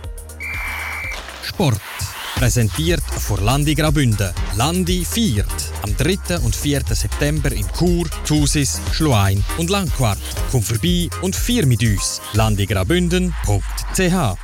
Sport. 1.43 1.79
Präsentiert 2.35 3.01
von 3.01 3.43
Landi 3.43 3.75
Graubünden. 3.75 4.33
Landi 4.55 5.05
viert. 5.05 5.47
Am 5.83 5.95
3. 5.95 6.39
und 6.39 6.55
4. 6.55 6.81
September 6.89 7.51
in 7.51 7.67
Chur, 7.77 8.07
Thusis, 8.25 8.81
Schluein 8.93 9.43
und 9.57 9.69
Langquart. 9.69 10.19
Komm 10.51 10.61
vorbei 10.61 11.09
und 11.21 11.35
vier 11.35 11.65
mit 11.65 11.83
uns. 11.83 12.21
landigraubünden.ch 12.33 14.37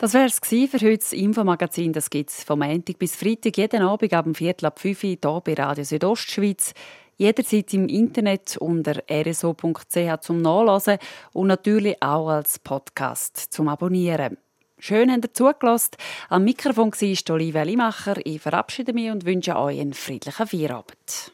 das 0.00 0.14
wäre 0.14 0.24
es 0.24 0.38
für 0.38 0.78
heute 0.78 0.96
das 0.96 1.12
Infomagazin. 1.12 1.92
Gibt 1.92 2.30
es 2.30 2.42
vom 2.42 2.60
Montag 2.60 2.98
bis 2.98 3.14
Freitag 3.14 3.58
jeden 3.58 3.82
Abend 3.82 4.14
ab 4.14 4.24
dem 4.24 4.34
Viertel 4.34 4.64
ab 4.64 4.78
5 4.78 5.04
Uhr 5.04 5.10
hier 5.10 5.42
bei 5.44 5.52
Radio 5.52 5.84
Südostschweiz. 5.84 6.72
Jederzeit 7.18 7.74
im 7.74 7.86
Internet 7.86 8.56
unter 8.56 9.02
rso.ch 9.10 10.20
zum 10.22 10.40
Nachlesen 10.40 10.96
und 11.34 11.48
natürlich 11.48 12.02
auch 12.02 12.30
als 12.30 12.58
Podcast 12.58 13.36
zum 13.50 13.68
Abonnieren. 13.68 14.38
Schön, 14.80 15.12
habt 15.12 15.24
ihr 15.24 15.34
zugelassen. 15.34 15.90
Am 16.30 16.44
Mikrofon 16.44 16.90
war 16.92 17.34
Olivia 17.34 17.62
Limacher. 17.62 18.16
Ich 18.24 18.40
verabschiede 18.40 18.92
mich 18.94 19.10
und 19.10 19.26
wünsche 19.26 19.56
euch 19.56 19.78
einen 19.78 19.92
friedlichen 19.92 20.46
Feierabend. 20.46 21.32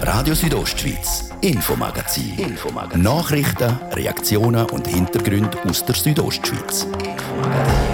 Radio 0.00 0.34
Südostschweiz, 0.34 1.30
Infomagazin. 1.40 2.38
Infomagazin. 2.38 3.02
Nachrichten, 3.02 3.78
Reaktionen 3.92 4.66
und 4.70 4.86
Hintergründe 4.86 5.58
aus 5.68 5.84
der 5.84 5.96
Südostschweiz. 5.96 6.84
Infomagazin. 6.84 7.93